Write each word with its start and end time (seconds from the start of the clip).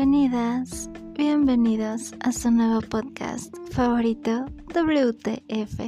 Bienvenidas, 0.00 0.88
bienvenidos 1.16 2.14
a 2.20 2.30
su 2.30 2.52
nuevo 2.52 2.80
podcast 2.82 3.52
favorito 3.72 4.46
WTF. 4.72 5.80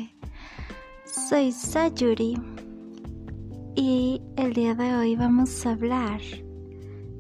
Soy 1.05 1.53
Sayuri 1.53 2.37
y 3.77 4.21
el 4.35 4.53
día 4.53 4.75
de 4.75 4.97
hoy 4.97 5.15
vamos 5.15 5.65
a 5.65 5.71
hablar 5.71 6.21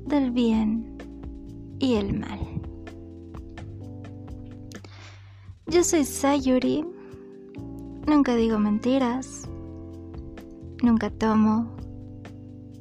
del 0.06 0.32
bien 0.32 0.98
y 1.78 1.94
el 1.94 2.18
mal. 2.18 2.40
Yo 5.68 5.84
soy 5.84 6.04
Sayuri, 6.04 6.84
nunca 8.08 8.34
digo 8.34 8.58
mentiras, 8.58 9.48
nunca 10.82 11.08
tomo, 11.08 11.70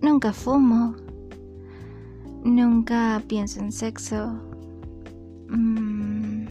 nunca 0.01 0.33
fumo 0.33 0.95
Nunca 2.43 3.21
pienso 3.27 3.59
en 3.59 3.71
sexo. 3.71 4.31
Mm, 5.49 6.45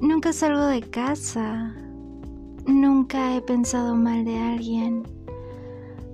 nunca 0.00 0.32
salgo 0.32 0.66
de 0.66 0.80
casa. 0.80 1.74
Nunca 2.66 3.36
he 3.36 3.42
pensado 3.42 3.94
mal 3.94 4.24
de 4.24 4.38
alguien. 4.38 5.02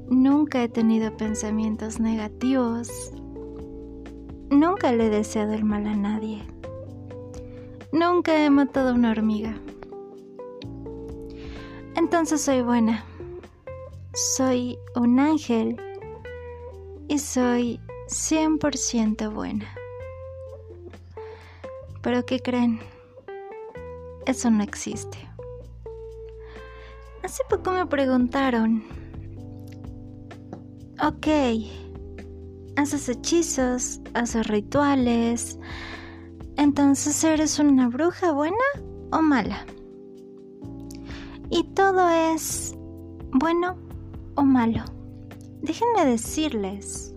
Nunca 0.08 0.62
he 0.62 0.68
tenido 0.68 1.16
pensamientos 1.16 2.00
negativos. 2.00 3.12
Nunca 4.50 4.92
le 4.92 5.06
he 5.06 5.10
deseado 5.10 5.52
el 5.52 5.64
mal 5.64 5.86
a 5.86 5.94
nadie. 5.94 6.42
Nunca 7.92 8.44
he 8.44 8.50
matado 8.50 8.90
a 8.90 8.94
una 8.94 9.12
hormiga. 9.12 9.54
Entonces 11.94 12.40
soy 12.40 12.62
buena. 12.62 13.04
Soy 14.36 14.78
un 14.96 15.18
ángel. 15.20 15.80
Y 17.08 17.18
soy 17.20 17.80
100% 18.06 19.32
buena. 19.32 19.66
Pero 22.02 22.24
¿qué 22.24 22.38
creen? 22.38 22.78
Eso 24.26 24.50
no 24.50 24.62
existe. 24.62 25.18
Hace 27.24 27.42
poco 27.50 27.72
me 27.72 27.84
preguntaron, 27.86 28.84
ok, 31.02 31.27
haces 32.77 33.08
hechizos, 33.08 34.00
haces 34.14 34.46
rituales, 34.46 35.58
entonces 36.56 37.24
eres 37.24 37.58
una 37.58 37.88
bruja 37.88 38.30
buena 38.30 38.56
o 39.10 39.20
mala. 39.20 39.66
Y 41.50 41.64
todo 41.74 42.08
es 42.08 42.72
bueno 43.32 43.77
o 44.36 44.44
malo. 44.44 44.84
Déjenme 45.62 46.06
decirles 46.06 47.16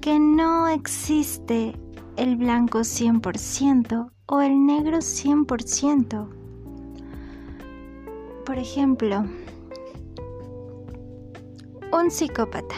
que 0.00 0.18
no 0.18 0.66
existe 0.68 1.74
el 2.16 2.36
blanco 2.36 2.78
100% 2.80 4.10
o 4.26 4.40
el 4.40 4.66
negro 4.66 4.98
100%. 4.98 6.28
Por 8.46 8.58
ejemplo, 8.58 9.24
un 11.92 12.10
psicópata. 12.10 12.74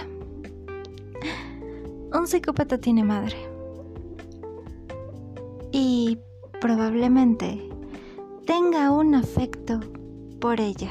Un 2.12 2.26
psicópata 2.26 2.78
tiene 2.78 3.04
madre. 3.04 3.36
Y 5.70 6.18
probablemente 6.60 7.68
tenga 8.46 8.90
un 8.90 9.14
afecto 9.14 9.80
por 10.40 10.60
ella. 10.60 10.90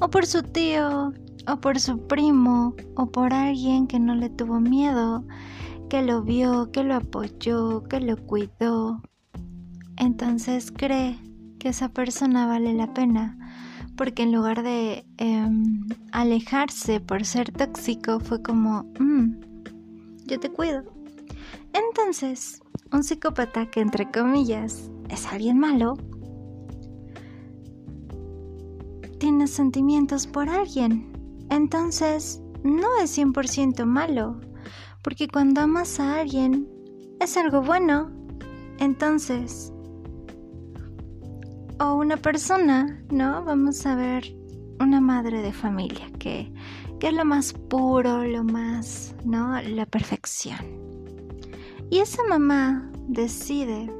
O 0.00 0.08
por 0.08 0.26
su 0.26 0.42
tío, 0.42 1.12
o 1.46 1.60
por 1.60 1.78
su 1.80 2.06
primo 2.06 2.74
o 2.94 3.06
por 3.06 3.32
alguien 3.32 3.86
que 3.86 3.98
no 3.98 4.14
le 4.14 4.30
tuvo 4.30 4.60
miedo, 4.60 5.24
que 5.88 6.02
lo 6.02 6.22
vio, 6.22 6.70
que 6.72 6.84
lo 6.84 6.94
apoyó, 6.96 7.84
que 7.84 8.00
lo 8.00 8.16
cuidó. 8.16 9.00
Entonces 9.96 10.72
cree 10.72 11.18
que 11.58 11.68
esa 11.68 11.88
persona 11.88 12.46
vale 12.46 12.74
la 12.74 12.92
pena 12.92 13.38
porque 13.96 14.24
en 14.24 14.32
lugar 14.32 14.62
de 14.62 15.06
em, 15.16 15.86
alejarse 16.12 17.00
por 17.00 17.24
ser 17.24 17.50
tóxico 17.50 18.20
fue 18.20 18.42
como, 18.42 18.84
mm, 18.98 19.40
yo 20.26 20.38
te 20.38 20.50
cuido. 20.50 20.84
Entonces, 21.72 22.60
un 22.92 23.02
psicópata 23.02 23.70
que 23.70 23.80
entre 23.80 24.10
comillas 24.10 24.90
es 25.08 25.26
alguien 25.26 25.58
malo, 25.58 25.96
tiene 29.18 29.46
sentimientos 29.46 30.26
por 30.26 30.48
alguien 30.50 31.15
entonces 31.50 32.40
no 32.62 32.96
es 33.00 33.16
100% 33.16 33.84
malo, 33.84 34.40
porque 35.02 35.28
cuando 35.28 35.60
amas 35.60 36.00
a 36.00 36.20
alguien 36.20 36.68
es 37.20 37.36
algo 37.36 37.62
bueno. 37.62 38.10
Entonces, 38.78 39.72
o 41.80 41.94
una 41.94 42.16
persona, 42.16 43.02
¿no? 43.10 43.44
Vamos 43.44 43.86
a 43.86 43.94
ver 43.94 44.34
una 44.80 45.00
madre 45.00 45.42
de 45.42 45.52
familia 45.52 46.10
que, 46.18 46.52
que 47.00 47.08
es 47.08 47.14
lo 47.14 47.24
más 47.24 47.52
puro, 47.52 48.24
lo 48.24 48.44
más, 48.44 49.14
¿no? 49.24 49.60
La 49.62 49.86
perfección. 49.86 50.58
Y 51.90 52.00
esa 52.00 52.22
mamá 52.24 52.90
decide 53.08 53.90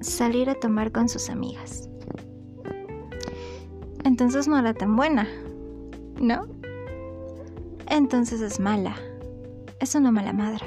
salir 0.00 0.48
a 0.48 0.54
tomar 0.54 0.90
con 0.90 1.08
sus 1.08 1.28
amigas. 1.28 1.88
Entonces 4.04 4.48
no 4.48 4.58
era 4.58 4.72
tan 4.72 4.96
buena, 4.96 5.28
¿no? 6.20 6.46
Entonces 7.86 8.40
es 8.40 8.60
mala. 8.60 8.96
Es 9.80 9.94
una 9.94 10.10
mala 10.10 10.32
madre. 10.32 10.66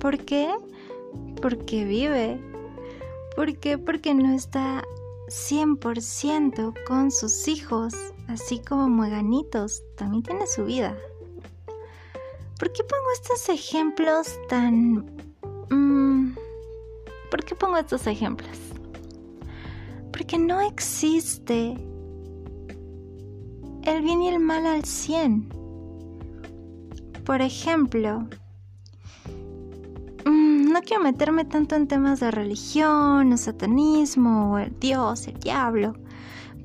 ¿Por 0.00 0.18
qué? 0.18 0.52
Porque 1.40 1.84
vive. 1.84 2.40
¿Por 3.36 3.56
qué? 3.58 3.78
Porque 3.78 4.14
no 4.14 4.34
está 4.34 4.84
100% 5.28 6.74
con 6.86 7.10
sus 7.10 7.48
hijos, 7.48 7.94
así 8.28 8.60
como 8.60 8.88
mueganitos. 8.88 9.82
También 9.96 10.22
tiene 10.22 10.46
su 10.46 10.64
vida. 10.64 10.96
¿Por 12.58 12.72
qué 12.72 12.84
pongo 12.84 13.10
estos 13.14 13.48
ejemplos 13.48 14.38
tan... 14.48 15.06
Mm, 15.70 16.36
¿Por 17.30 17.44
qué 17.44 17.54
pongo 17.54 17.76
estos 17.78 18.06
ejemplos? 18.06 18.56
Porque 20.12 20.38
no 20.38 20.60
existe 20.60 21.76
el 23.84 24.02
bien 24.02 24.22
y 24.22 24.28
el 24.28 24.38
mal 24.38 24.66
al 24.66 24.84
100. 24.84 25.48
Por 27.24 27.40
ejemplo, 27.40 28.26
mm, 30.24 30.72
no 30.72 30.80
quiero 30.82 31.02
meterme 31.02 31.44
tanto 31.44 31.76
en 31.76 31.88
temas 31.88 32.20
de 32.20 32.30
religión, 32.30 33.32
o 33.32 33.36
satanismo, 33.36 34.52
o 34.52 34.58
el 34.58 34.78
Dios, 34.78 35.28
el 35.28 35.38
diablo, 35.38 35.94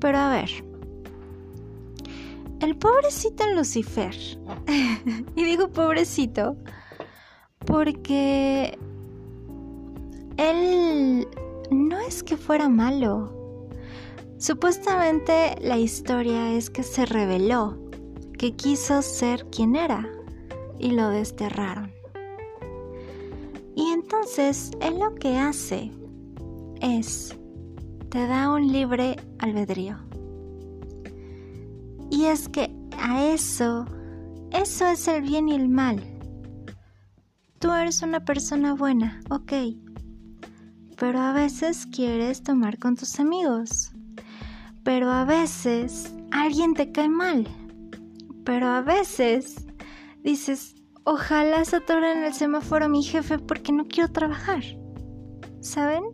pero 0.00 0.18
a 0.18 0.30
ver, 0.30 0.50
el 2.60 2.76
pobrecito 2.76 3.44
Lucifer, 3.54 4.14
y 5.36 5.44
digo 5.44 5.68
pobrecito 5.68 6.56
porque 7.66 8.78
él 10.38 11.28
no 11.70 11.98
es 12.00 12.22
que 12.22 12.36
fuera 12.36 12.68
malo, 12.68 13.37
Supuestamente 14.38 15.56
la 15.60 15.78
historia 15.78 16.52
es 16.52 16.70
que 16.70 16.84
se 16.84 17.04
reveló, 17.06 17.76
que 18.38 18.54
quiso 18.54 19.02
ser 19.02 19.44
quien 19.50 19.74
era 19.74 20.08
y 20.78 20.92
lo 20.92 21.08
desterraron. 21.08 21.90
Y 23.74 23.90
entonces 23.90 24.70
él 24.80 25.00
lo 25.00 25.16
que 25.16 25.36
hace 25.36 25.90
es, 26.80 27.36
te 28.10 28.28
da 28.28 28.52
un 28.52 28.72
libre 28.72 29.16
albedrío. 29.40 29.96
Y 32.08 32.26
es 32.26 32.48
que 32.48 32.72
a 32.96 33.24
eso, 33.24 33.86
eso 34.52 34.86
es 34.86 35.08
el 35.08 35.22
bien 35.22 35.48
y 35.48 35.56
el 35.56 35.68
mal. 35.68 36.00
Tú 37.58 37.72
eres 37.72 38.02
una 38.02 38.24
persona 38.24 38.74
buena, 38.74 39.20
ok, 39.30 39.52
pero 40.96 41.18
a 41.18 41.32
veces 41.32 41.86
quieres 41.86 42.44
tomar 42.44 42.78
con 42.78 42.94
tus 42.94 43.18
amigos 43.18 43.92
pero 44.88 45.10
a 45.10 45.26
veces 45.26 46.14
alguien 46.30 46.72
te 46.72 46.90
cae 46.90 47.10
mal. 47.10 47.46
Pero 48.46 48.68
a 48.68 48.80
veces 48.80 49.66
dices, 50.22 50.76
ojalá 51.04 51.62
se 51.66 51.76
atore 51.76 52.10
en 52.12 52.24
el 52.24 52.32
semáforo 52.32 52.88
mi 52.88 53.02
jefe 53.02 53.38
porque 53.38 53.70
no 53.70 53.84
quiero 53.86 54.10
trabajar. 54.10 54.62
¿Saben? 55.60 56.04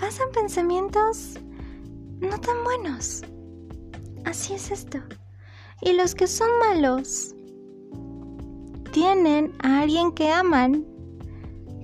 Pasan 0.00 0.32
pensamientos 0.32 1.38
no 2.18 2.40
tan 2.40 2.64
buenos. 2.64 3.22
Así 4.24 4.54
es 4.54 4.72
esto. 4.72 4.98
Y 5.82 5.92
los 5.92 6.12
que 6.12 6.26
son 6.26 6.48
malos 6.58 7.36
tienen 8.90 9.52
a 9.62 9.82
alguien 9.82 10.10
que 10.10 10.32
aman, 10.32 10.84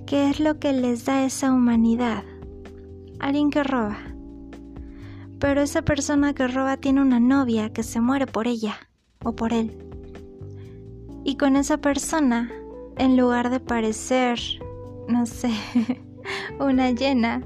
que 0.05 0.29
es 0.29 0.41
lo 0.41 0.59
que 0.59 0.73
les 0.73 1.05
da 1.05 1.23
esa 1.23 1.53
humanidad. 1.53 2.25
Alguien 3.21 3.51
que 3.51 3.63
roba 3.63 4.12
pero 5.43 5.59
esa 5.59 5.81
persona 5.81 6.33
que 6.33 6.47
roba 6.47 6.77
tiene 6.77 7.01
una 7.01 7.19
novia 7.19 7.73
que 7.73 7.83
se 7.83 7.99
muere 7.99 8.25
por 8.25 8.47
ella 8.47 8.77
o 9.25 9.35
por 9.35 9.51
él. 9.51 9.77
Y 11.25 11.35
con 11.35 11.57
esa 11.57 11.79
persona 11.79 12.49
en 12.95 13.17
lugar 13.17 13.49
de 13.49 13.59
parecer, 13.59 14.39
no 15.09 15.25
sé, 15.25 15.51
una 16.61 16.91
llena, 16.91 17.43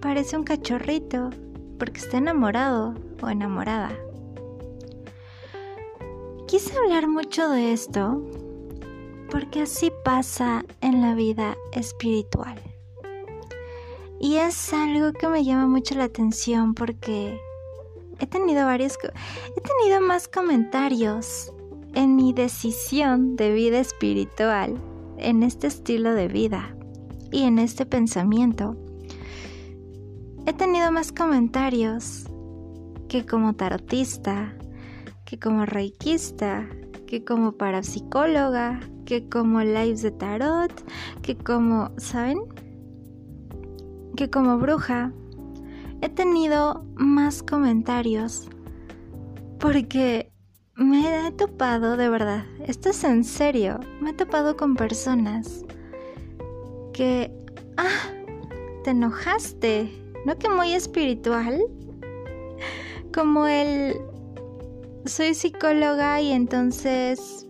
parece 0.00 0.36
un 0.36 0.42
cachorrito 0.42 1.30
porque 1.78 2.00
está 2.00 2.18
enamorado 2.18 2.96
o 3.22 3.28
enamorada. 3.28 3.92
Quise 6.48 6.76
hablar 6.76 7.06
mucho 7.06 7.48
de 7.50 7.72
esto 7.72 8.20
porque 9.30 9.62
así 9.62 9.92
pasa 10.04 10.64
en 10.80 11.00
la 11.00 11.14
vida 11.14 11.56
espiritual. 11.70 12.71
Y 14.22 14.36
es 14.36 14.72
algo 14.72 15.12
que 15.12 15.26
me 15.26 15.44
llama 15.44 15.66
mucho 15.66 15.96
la 15.96 16.04
atención 16.04 16.74
porque 16.74 17.40
he 18.20 18.26
tenido 18.28 18.64
varios 18.64 18.96
he 19.02 19.60
tenido 19.60 20.00
más 20.00 20.28
comentarios 20.28 21.52
en 21.94 22.14
mi 22.14 22.32
decisión 22.32 23.34
de 23.34 23.52
vida 23.52 23.80
espiritual, 23.80 24.80
en 25.18 25.42
este 25.42 25.66
estilo 25.66 26.14
de 26.14 26.28
vida 26.28 26.72
y 27.32 27.42
en 27.42 27.58
este 27.58 27.84
pensamiento. 27.84 28.76
He 30.46 30.52
tenido 30.52 30.92
más 30.92 31.10
comentarios 31.10 32.26
que 33.08 33.26
como 33.26 33.54
tarotista, 33.54 34.54
que 35.24 35.40
como 35.40 35.66
reikista, 35.66 36.68
que 37.08 37.24
como 37.24 37.52
parapsicóloga, 37.52 38.78
que 39.04 39.28
como 39.28 39.62
lives 39.62 40.02
de 40.02 40.12
tarot, 40.12 40.72
que 41.22 41.36
como, 41.36 41.90
¿saben? 41.96 42.38
Que 44.16 44.30
como 44.30 44.58
bruja. 44.58 45.12
He 46.00 46.08
tenido 46.08 46.84
más 46.96 47.42
comentarios 47.42 48.48
porque 49.58 50.32
me 50.74 51.28
he 51.28 51.30
topado, 51.32 51.96
de 51.96 52.08
verdad, 52.08 52.44
esto 52.66 52.90
es 52.90 53.04
en 53.04 53.22
serio, 53.22 53.78
me 54.00 54.10
he 54.10 54.12
topado 54.12 54.56
con 54.56 54.74
personas 54.74 55.64
que, 56.92 57.32
ah, 57.76 58.10
te 58.82 58.90
enojaste, 58.90 59.92
¿no 60.26 60.36
que 60.38 60.48
muy 60.48 60.72
espiritual? 60.72 61.62
Como 63.14 63.46
el, 63.46 64.00
soy 65.04 65.34
psicóloga 65.34 66.20
y 66.20 66.32
entonces 66.32 67.46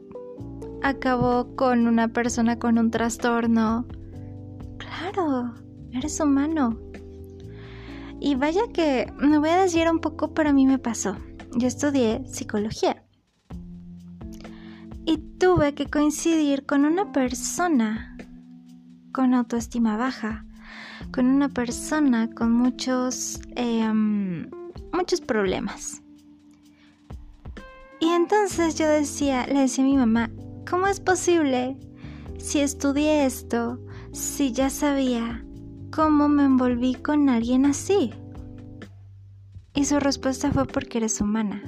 acabo 0.83 1.55
con 1.57 1.87
una 1.87 2.09
persona 2.09 2.59
con 2.59 2.79
un 2.79 2.91
trastorno. 2.91 3.87
Claro, 4.79 5.55
eres 5.93 6.21
humano. 6.21 6.79
Y 8.21 8.37
vaya 8.37 8.63
que 8.73 9.13
me 9.19 9.39
voy 9.39 9.51
a 9.51 9.63
decir 9.63 9.91
un 9.91 9.99
poco, 9.99 10.33
pero 10.33 10.51
a 10.51 10.53
mí 10.53 10.67
me 10.67 10.79
pasó. 10.79 11.17
Yo 11.57 11.67
estudié 11.67 12.25
psicología. 12.27 13.05
Y 15.05 15.19
tuve 15.39 15.75
que 15.75 15.87
coincidir 15.87 16.65
con 16.65 16.85
una 16.85 17.13
persona 17.13 18.17
con 19.13 19.35
autoestima 19.35 19.97
baja, 19.97 20.45
con 21.13 21.27
una 21.27 21.49
persona 21.49 22.31
con 22.31 22.53
muchos, 22.53 23.41
em, 23.57 24.51
muchos 24.93 25.21
problemas. 25.21 26.03
Y 28.01 28.09
entonces 28.09 28.75
yo 28.75 28.89
decía, 28.89 29.47
le 29.47 29.61
decía 29.61 29.85
a 29.85 29.87
mi 29.87 29.97
mamá, 29.97 30.31
¿cómo 30.69 30.87
es 30.87 30.99
posible 31.01 31.77
si 32.39 32.61
estudié 32.61 33.27
esto, 33.27 33.79
si 34.13 34.53
ya 34.53 34.71
sabía 34.71 35.45
cómo 35.93 36.27
me 36.29 36.45
envolví 36.45 36.95
con 36.95 37.29
alguien 37.29 37.67
así? 37.67 38.13
Y 39.75 39.85
su 39.85 40.01
respuesta 40.01 40.51
fue 40.51 40.67
porque 40.67 40.99
eres 40.99 41.21
humana. 41.21 41.63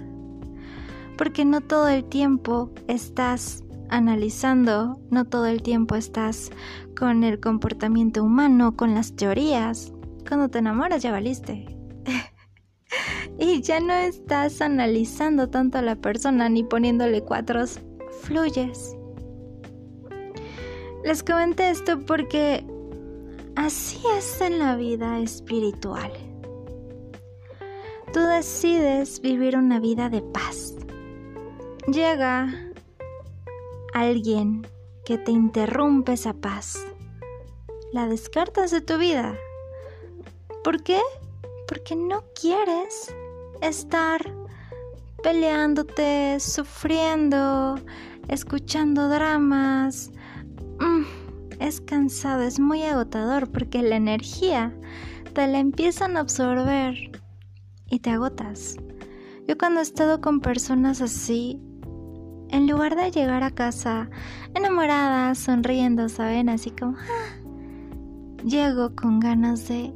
Porque 1.16 1.44
no 1.44 1.60
todo 1.60 1.88
el 1.88 2.04
tiempo 2.04 2.70
estás 2.88 3.62
analizando, 3.90 4.98
no 5.10 5.26
todo 5.26 5.46
el 5.46 5.62
tiempo 5.62 5.94
estás 5.94 6.50
con 6.98 7.22
el 7.22 7.38
comportamiento 7.38 8.24
humano, 8.24 8.76
con 8.76 8.94
las 8.94 9.14
teorías. 9.14 9.92
Cuando 10.26 10.48
te 10.48 10.58
enamoras 10.58 11.02
ya 11.02 11.12
valiste. 11.12 11.66
y 13.38 13.60
ya 13.60 13.78
no 13.78 13.92
estás 13.92 14.60
analizando 14.62 15.50
tanto 15.50 15.78
a 15.78 15.82
la 15.82 15.96
persona 15.96 16.48
ni 16.48 16.64
poniéndole 16.64 17.22
cuatros, 17.22 17.78
fluyes. 18.22 18.96
Les 21.04 21.22
comenté 21.22 21.68
esto 21.68 22.00
porque 22.00 22.66
así 23.56 24.00
es 24.16 24.40
en 24.40 24.58
la 24.58 24.76
vida 24.76 25.18
espiritual. 25.18 26.12
Tú 28.12 28.20
decides 28.20 29.20
vivir 29.20 29.56
una 29.56 29.80
vida 29.80 30.08
de 30.08 30.22
paz. 30.22 30.74
Llega 31.86 32.48
alguien 33.92 34.66
que 35.04 35.18
te 35.18 35.32
interrumpe 35.32 36.12
esa 36.12 36.32
paz. 36.32 36.84
La 37.92 38.06
descartas 38.08 38.70
de 38.70 38.80
tu 38.80 38.98
vida. 38.98 39.36
¿Por 40.62 40.82
qué? 40.82 41.00
Porque 41.68 41.96
no 41.96 42.24
quieres 42.40 43.14
estar 43.60 44.20
peleándote, 45.22 46.38
sufriendo, 46.38 47.76
escuchando 48.28 49.08
dramas. 49.08 50.10
Es 51.60 51.80
cansado, 51.80 52.42
es 52.42 52.58
muy 52.58 52.82
agotador 52.82 53.50
porque 53.50 53.82
la 53.82 53.96
energía 53.96 54.74
te 55.32 55.46
la 55.46 55.58
empiezan 55.58 56.16
a 56.16 56.20
absorber 56.20 57.22
y 57.90 57.98
te 58.00 58.10
agotas. 58.10 58.76
Yo 59.46 59.58
cuando 59.58 59.80
he 59.80 59.82
estado 59.82 60.20
con 60.20 60.40
personas 60.40 61.00
así, 61.00 61.60
en 62.48 62.66
lugar 62.66 62.96
de 62.96 63.10
llegar 63.10 63.42
a 63.42 63.50
casa 63.50 64.08
enamorada, 64.54 65.34
sonriendo, 65.34 66.08
¿saben? 66.08 66.48
Así 66.48 66.70
como, 66.70 66.96
ah", 66.96 67.36
llego 68.44 68.94
con 68.94 69.20
ganas 69.20 69.68
de 69.68 69.92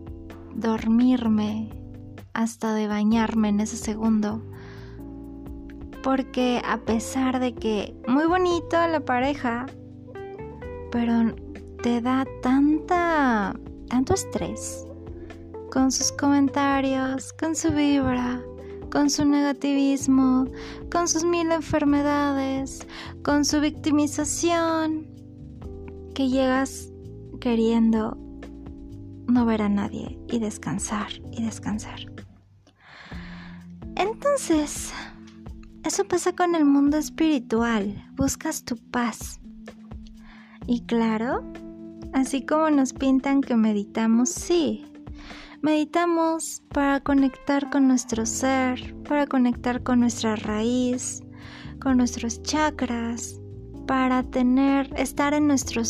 dormirme, 0.54 1.70
hasta 2.34 2.74
de 2.74 2.88
bañarme 2.88 3.48
en 3.48 3.60
ese 3.60 3.76
segundo. 3.76 4.42
Porque 6.02 6.60
a 6.64 6.78
pesar 6.78 7.40
de 7.40 7.54
que 7.54 7.96
muy 8.06 8.26
bonito 8.26 8.76
la 8.86 9.00
pareja, 9.00 9.66
pero 10.90 11.34
te 11.82 12.00
da 12.00 12.26
tanta 12.42 13.54
tanto 13.88 14.14
estrés 14.14 14.84
con 15.70 15.92
sus 15.92 16.12
comentarios, 16.12 17.32
con 17.34 17.54
su 17.54 17.70
vibra, 17.70 18.42
con 18.90 19.10
su 19.10 19.24
negativismo, 19.24 20.46
con 20.90 21.08
sus 21.08 21.24
mil 21.24 21.52
enfermedades, 21.52 22.86
con 23.22 23.44
su 23.44 23.60
victimización, 23.60 25.06
que 26.14 26.28
llegas 26.28 26.90
queriendo 27.40 28.16
no 29.26 29.44
ver 29.44 29.62
a 29.62 29.68
nadie 29.68 30.18
y 30.28 30.38
descansar 30.38 31.08
y 31.32 31.44
descansar. 31.44 32.00
Entonces, 33.96 34.92
eso 35.84 36.04
pasa 36.04 36.32
con 36.34 36.54
el 36.54 36.64
mundo 36.64 36.96
espiritual, 36.96 38.10
buscas 38.16 38.64
tu 38.64 38.76
paz. 38.90 39.40
Y 40.66 40.84
claro, 40.86 41.42
así 42.12 42.44
como 42.44 42.70
nos 42.70 42.92
pintan 42.92 43.40
que 43.40 43.56
meditamos, 43.56 44.30
sí, 44.30 44.84
meditamos 45.62 46.62
para 46.72 47.00
conectar 47.00 47.70
con 47.70 47.88
nuestro 47.88 48.26
ser, 48.26 48.94
para 49.08 49.26
conectar 49.26 49.82
con 49.82 50.00
nuestra 50.00 50.36
raíz, 50.36 51.22
con 51.80 51.96
nuestros 51.96 52.42
chakras, 52.42 53.40
para 53.86 54.22
tener, 54.22 54.92
estar 54.96 55.32
en 55.34 55.46
nuestro, 55.46 55.82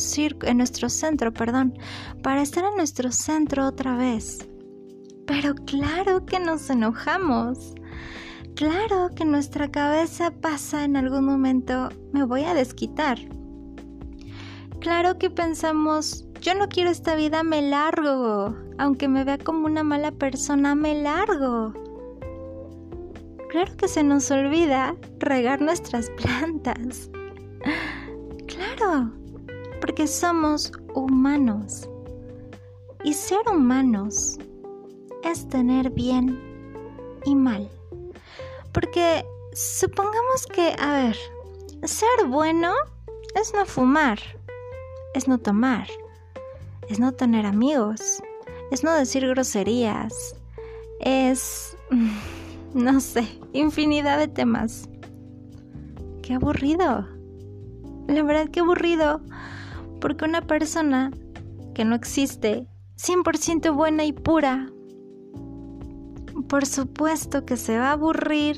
en 0.43 0.57
nuestro 0.57 0.89
centro, 0.89 1.33
perdón, 1.33 1.77
para 2.23 2.43
estar 2.43 2.65
en 2.65 2.77
nuestro 2.77 3.11
centro 3.11 3.67
otra 3.67 3.97
vez. 3.97 4.49
Pero 5.27 5.55
claro 5.55 6.25
que 6.25 6.39
nos 6.39 6.71
enojamos. 6.71 7.75
Claro 8.55 9.11
que 9.15 9.25
nuestra 9.25 9.71
cabeza 9.71 10.31
pasa 10.31 10.85
en 10.85 10.97
algún 10.97 11.25
momento, 11.25 11.91
me 12.13 12.25
voy 12.25 12.45
a 12.45 12.55
desquitar. 12.55 13.19
Claro 14.81 15.19
que 15.19 15.29
pensamos, 15.29 16.25
yo 16.41 16.55
no 16.55 16.69
quiero 16.69 16.91
esta 16.91 17.17
vida, 17.17 17.43
me 17.43 17.63
largo. 17.63 18.57
Aunque 18.79 19.09
me 19.09 19.25
vea 19.25 19.39
como 19.39 19.67
una 19.67 19.83
mala 19.83 20.13
persona, 20.13 20.75
me 20.77 21.03
largo. 21.03 21.73
Claro 23.51 23.77
que 23.77 23.89
se 23.89 24.05
nos 24.05 24.31
olvida 24.31 24.95
regar 25.19 25.61
nuestras 25.61 26.11
plantas. 26.17 27.11
Claro, 28.47 29.11
porque 29.81 30.07
somos 30.07 30.71
humanos. 30.95 31.89
Y 33.03 33.15
ser 33.15 33.41
humanos 33.51 34.39
es 35.25 35.49
tener 35.49 35.91
bien 35.91 36.39
y 37.25 37.35
mal. 37.35 37.69
Porque 38.73 39.25
supongamos 39.55 40.47
que, 40.47 40.77
a 40.79 40.93
ver, 40.93 41.17
ser 41.85 42.27
bueno 42.29 42.73
es 43.35 43.53
no 43.55 43.65
fumar, 43.67 44.19
es 45.19 45.27
no 45.27 45.39
tomar, 45.39 45.89
es 46.89 47.01
no 47.01 47.13
tener 47.13 47.45
amigos, 47.45 48.23
es 48.71 48.85
no 48.85 48.95
decir 48.95 49.27
groserías, 49.27 50.37
es, 51.01 51.77
no 52.75 53.01
sé, 53.01 53.27
infinidad 53.53 54.19
de 54.19 54.29
temas. 54.29 54.89
Qué 56.23 56.35
aburrido. 56.35 57.09
La 58.07 58.23
verdad, 58.23 58.49
qué 58.51 58.61
aburrido. 58.61 59.21
Porque 60.01 60.25
una 60.25 60.43
persona 60.43 61.11
que 61.75 61.85
no 61.85 61.97
existe, 61.97 62.67
100% 62.97 63.75
buena 63.75 64.05
y 64.05 64.13
pura, 64.13 64.71
por 66.49 66.65
supuesto 66.65 67.45
que 67.45 67.57
se 67.57 67.77
va 67.77 67.89
a 67.89 67.93
aburrir, 67.93 68.57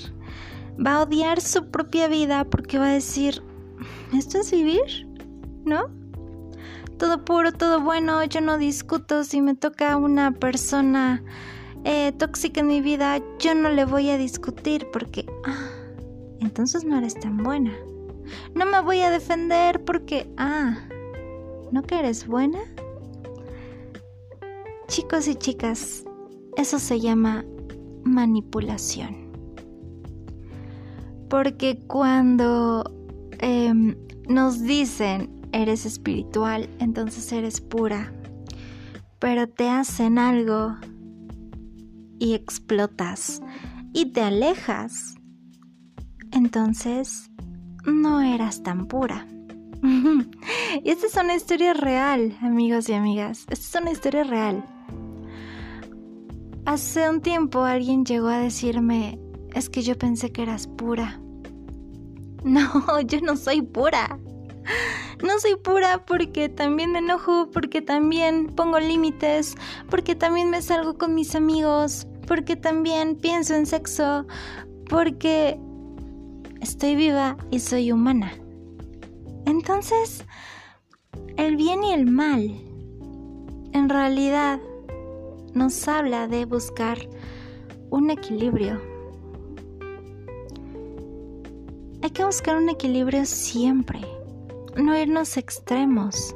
va 0.84 0.96
a 0.96 1.02
odiar 1.04 1.40
su 1.40 1.70
propia 1.70 2.08
vida 2.08 2.44
porque 2.44 2.78
va 2.78 2.88
a 2.88 2.92
decir, 2.92 3.42
¿esto 4.12 4.38
es 4.38 4.50
vivir? 4.50 5.08
¿No? 5.64 5.99
Todo 7.00 7.24
puro, 7.24 7.50
todo 7.50 7.80
bueno, 7.80 8.22
yo 8.24 8.42
no 8.42 8.58
discuto, 8.58 9.24
si 9.24 9.40
me 9.40 9.54
toca 9.54 9.96
una 9.96 10.32
persona 10.32 11.24
eh, 11.84 12.12
tóxica 12.12 12.60
en 12.60 12.66
mi 12.66 12.82
vida, 12.82 13.22
yo 13.38 13.54
no 13.54 13.70
le 13.70 13.86
voy 13.86 14.10
a 14.10 14.18
discutir 14.18 14.86
porque, 14.92 15.24
ah, 15.46 15.70
entonces 16.40 16.84
no 16.84 16.98
eres 16.98 17.14
tan 17.14 17.38
buena. 17.38 17.72
No 18.54 18.66
me 18.66 18.82
voy 18.82 19.00
a 19.00 19.10
defender 19.10 19.82
porque, 19.82 20.30
ah, 20.36 20.76
¿no 21.72 21.82
que 21.84 22.00
eres 22.00 22.26
buena? 22.26 22.58
Chicos 24.86 25.26
y 25.26 25.36
chicas, 25.36 26.04
eso 26.58 26.78
se 26.78 27.00
llama 27.00 27.46
manipulación. 28.04 29.32
Porque 31.30 31.78
cuando 31.86 32.84
em, 33.38 33.96
nos 34.28 34.60
dicen 34.60 35.39
eres 35.52 35.86
espiritual, 35.86 36.68
entonces 36.78 37.32
eres 37.32 37.60
pura, 37.60 38.12
pero 39.18 39.48
te 39.48 39.68
hacen 39.68 40.18
algo 40.18 40.76
y 42.18 42.34
explotas 42.34 43.42
y 43.92 44.12
te 44.12 44.22
alejas, 44.22 45.16
entonces 46.32 47.30
no 47.84 48.20
eras 48.20 48.62
tan 48.62 48.86
pura. 48.86 49.26
y 49.82 50.90
esta 50.90 51.06
es 51.06 51.16
una 51.16 51.34
historia 51.34 51.72
real, 51.72 52.36
amigos 52.42 52.88
y 52.88 52.92
amigas. 52.92 53.46
Esta 53.48 53.78
es 53.78 53.82
una 53.82 53.92
historia 53.92 54.24
real. 54.24 54.64
Hace 56.66 57.08
un 57.08 57.20
tiempo 57.20 57.64
alguien 57.64 58.04
llegó 58.04 58.28
a 58.28 58.38
decirme, 58.38 59.18
es 59.54 59.70
que 59.70 59.82
yo 59.82 59.96
pensé 59.96 60.30
que 60.32 60.42
eras 60.42 60.66
pura. 60.66 61.20
No, 62.42 63.02
yo 63.02 63.20
no 63.20 63.36
soy 63.36 63.60
pura. 63.60 64.18
No 65.22 65.38
soy 65.38 65.56
pura 65.56 66.04
porque 66.06 66.48
también 66.48 66.92
me 66.92 67.00
enojo, 67.00 67.50
porque 67.50 67.82
también 67.82 68.46
pongo 68.46 68.78
límites, 68.80 69.54
porque 69.90 70.14
también 70.14 70.50
me 70.50 70.62
salgo 70.62 70.96
con 70.96 71.14
mis 71.14 71.34
amigos, 71.34 72.06
porque 72.26 72.56
también 72.56 73.16
pienso 73.16 73.54
en 73.54 73.66
sexo, 73.66 74.26
porque 74.88 75.58
estoy 76.60 76.96
viva 76.96 77.36
y 77.50 77.60
soy 77.60 77.92
humana. 77.92 78.32
Entonces, 79.46 80.24
el 81.36 81.56
bien 81.56 81.84
y 81.84 81.92
el 81.92 82.06
mal, 82.06 82.42
en 83.72 83.88
realidad, 83.88 84.60
nos 85.54 85.88
habla 85.88 86.28
de 86.28 86.44
buscar 86.44 86.98
un 87.90 88.10
equilibrio. 88.10 88.80
Hay 92.02 92.10
que 92.10 92.24
buscar 92.24 92.56
un 92.56 92.68
equilibrio 92.68 93.26
siempre, 93.26 94.00
no 94.76 94.96
irnos 94.96 95.36
extremos. 95.36 96.34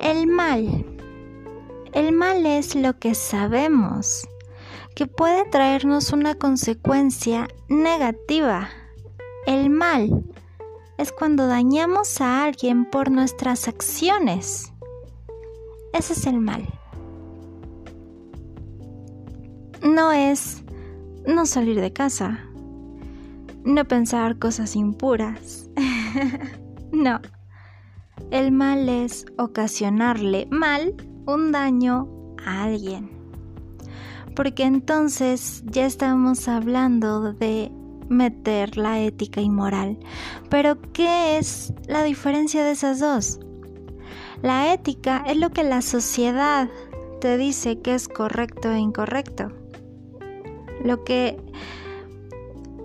El 0.00 0.26
mal 0.26 0.84
el 1.94 2.10
mal 2.10 2.44
es 2.44 2.74
lo 2.74 2.98
que 2.98 3.14
sabemos 3.14 4.28
que 4.96 5.06
puede 5.06 5.44
traernos 5.44 6.12
una 6.12 6.34
consecuencia 6.34 7.46
negativa. 7.68 8.68
El 9.46 9.70
mal 9.70 10.24
es 10.98 11.12
cuando 11.12 11.46
dañamos 11.46 12.20
a 12.20 12.42
alguien 12.42 12.90
por 12.90 13.12
nuestras 13.12 13.68
acciones. 13.68 14.72
Ese 15.92 16.14
es 16.14 16.26
el 16.26 16.40
mal. 16.40 16.66
No 19.82 20.10
es 20.10 20.64
no 21.28 21.46
salir 21.46 21.80
de 21.80 21.92
casa, 21.92 22.44
no 23.62 23.84
pensar 23.84 24.40
cosas 24.40 24.74
impuras. 24.74 25.70
no. 26.92 27.20
El 28.30 28.52
mal 28.52 28.88
es 28.88 29.26
ocasionarle 29.38 30.46
mal 30.50 30.94
un 31.26 31.52
daño 31.52 32.08
a 32.44 32.64
alguien. 32.64 33.10
Porque 34.34 34.64
entonces 34.64 35.62
ya 35.66 35.86
estamos 35.86 36.48
hablando 36.48 37.32
de 37.32 37.70
meter 38.08 38.76
la 38.76 39.00
ética 39.00 39.40
y 39.40 39.48
moral. 39.48 39.98
Pero 40.50 40.80
¿qué 40.92 41.38
es 41.38 41.72
la 41.86 42.02
diferencia 42.02 42.64
de 42.64 42.72
esas 42.72 43.00
dos? 43.00 43.40
La 44.42 44.72
ética 44.72 45.24
es 45.26 45.36
lo 45.36 45.50
que 45.50 45.64
la 45.64 45.82
sociedad 45.82 46.68
te 47.20 47.38
dice 47.38 47.80
que 47.80 47.94
es 47.94 48.08
correcto 48.08 48.70
e 48.70 48.78
incorrecto. 48.78 49.52
Lo 50.84 51.04
que 51.04 51.38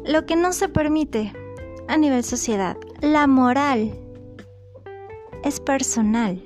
lo 0.06 0.25
que 0.25 0.36
no 0.36 0.53
se 0.53 0.70
permite 0.70 1.34
a 1.88 1.98
nivel 1.98 2.24
sociedad. 2.24 2.77
La 3.01 3.27
moral 3.27 3.94
es 5.46 5.62
personal. 5.62 6.44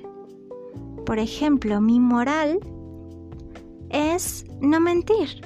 Por 1.03 1.17
ejemplo, 1.17 1.81
mi 1.81 1.99
moral 1.99 2.59
es 3.89 4.45
no 4.61 4.79
mentir. 4.79 5.41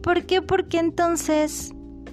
¿Por 0.00 0.26
qué? 0.26 0.42
Porque 0.42 0.78
entonces 0.78 1.72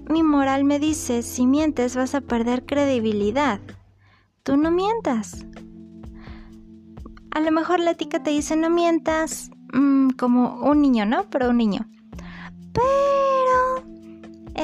mi 0.09 0.23
moral 0.23 0.63
me 0.63 0.79
dice, 0.79 1.21
si 1.21 1.45
mientes 1.45 1.95
vas 1.95 2.15
a 2.15 2.21
perder 2.21 2.65
credibilidad. 2.65 3.59
Tú 4.41 4.57
no 4.57 4.71
mientas. 4.71 5.45
A 7.29 7.39
lo 7.41 7.51
mejor 7.51 7.79
la 7.79 7.91
ética 7.91 8.23
te 8.23 8.31
dice 8.31 8.55
no 8.55 8.71
mientas 8.71 9.51
mm, 9.71 10.09
como 10.17 10.61
un 10.63 10.81
niño, 10.81 11.05
¿no? 11.05 11.29
Pero 11.29 11.51
un 11.51 11.57
niño. 11.57 11.87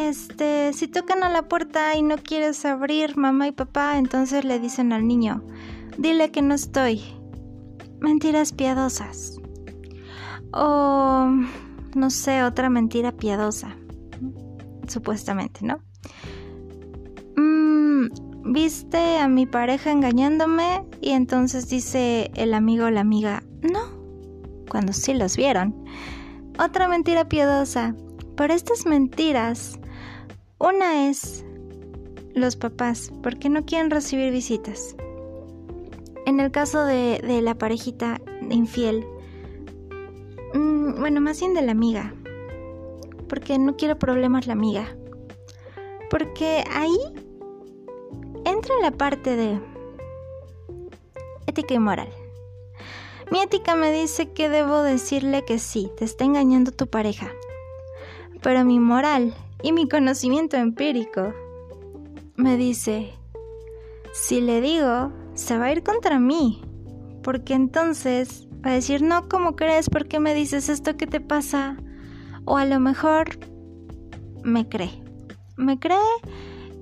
Este, 0.07 0.73
si 0.73 0.87
tocan 0.87 1.23
a 1.23 1.29
la 1.29 1.47
puerta 1.47 1.95
y 1.95 2.01
no 2.01 2.17
quieres 2.17 2.65
abrir 2.65 3.17
mamá 3.17 3.47
y 3.47 3.51
papá, 3.51 3.97
entonces 3.97 4.45
le 4.45 4.59
dicen 4.59 4.93
al 4.93 5.07
niño, 5.07 5.43
Dile 5.97 6.31
que 6.31 6.41
no 6.41 6.53
estoy. 6.53 7.01
Mentiras 7.99 8.51
piadosas. 8.51 9.39
O, 10.51 11.27
no 11.95 12.09
sé, 12.09 12.43
otra 12.43 12.69
mentira 12.69 13.13
piadosa. 13.13 13.75
Supuestamente, 14.87 15.61
¿no? 15.65 15.79
Mm, 17.37 18.07
Viste 18.47 19.17
a 19.17 19.27
mi 19.27 19.47
pareja 19.47 19.91
engañándome 19.91 20.83
y 21.01 21.11
entonces 21.11 21.67
dice 21.67 22.29
el 22.35 22.53
amigo 22.53 22.85
o 22.85 22.89
la 22.91 23.01
amiga, 23.01 23.41
no, 23.63 23.79
cuando 24.69 24.93
sí 24.93 25.15
los 25.15 25.35
vieron. 25.35 25.75
Otra 26.59 26.87
mentira 26.87 27.27
piadosa. 27.27 27.95
Pero 28.37 28.53
estas 28.53 28.85
mentiras, 28.85 29.79
una 30.59 31.09
es 31.09 31.45
los 32.33 32.55
papás, 32.55 33.11
porque 33.23 33.49
no 33.49 33.65
quieren 33.65 33.91
recibir 33.91 34.31
visitas. 34.31 34.95
En 36.25 36.39
el 36.39 36.51
caso 36.51 36.85
de, 36.85 37.19
la 37.41 37.55
parejita 37.55 38.21
infiel, 38.49 39.05
mm, 40.53 40.99
bueno, 40.99 41.21
más 41.21 41.39
bien 41.39 41.53
de 41.53 41.61
la 41.61 41.71
amiga, 41.71 42.13
porque 43.27 43.57
no 43.57 43.75
quiero 43.75 43.97
problemas 43.97 44.47
la 44.47 44.53
amiga, 44.53 44.95
porque 46.09 46.63
ahí 46.71 46.97
entra 48.45 48.75
la 48.81 48.91
parte 48.91 49.35
de 49.35 49.59
ética 51.47 51.73
y 51.73 51.79
moral. 51.79 52.09
Mi 53.31 53.41
ética 53.41 53.75
me 53.75 53.91
dice 53.91 54.31
que 54.31 54.49
debo 54.49 54.83
decirle 54.83 55.43
que 55.45 55.59
sí, 55.59 55.91
te 55.97 56.05
está 56.05 56.23
engañando 56.25 56.71
tu 56.71 56.87
pareja. 56.87 57.31
Pero 58.41 58.63
mi 58.63 58.79
moral 58.79 59.33
y 59.65 59.71
mi 59.71 59.89
conocimiento 59.89 60.57
empírico 60.57 61.33
me 62.35 62.55
dice, 62.55 63.13
si 64.13 64.39
le 64.39 64.61
digo, 64.61 65.11
se 65.33 65.57
va 65.57 65.65
a 65.65 65.71
ir 65.71 65.81
contra 65.81 66.19
mí. 66.19 66.61
Porque 67.23 67.55
entonces 67.55 68.47
va 68.63 68.69
a 68.69 68.73
decir, 68.75 69.01
no, 69.01 69.27
¿cómo 69.27 69.55
crees? 69.55 69.89
¿Por 69.89 70.07
qué 70.07 70.19
me 70.19 70.35
dices 70.35 70.69
esto? 70.69 70.97
¿Qué 70.97 71.07
te 71.07 71.19
pasa? 71.19 71.77
O 72.45 72.57
a 72.57 72.65
lo 72.65 72.79
mejor 72.79 73.39
me 74.43 74.69
cree. 74.69 75.01
Me 75.57 75.79
cree 75.79 75.97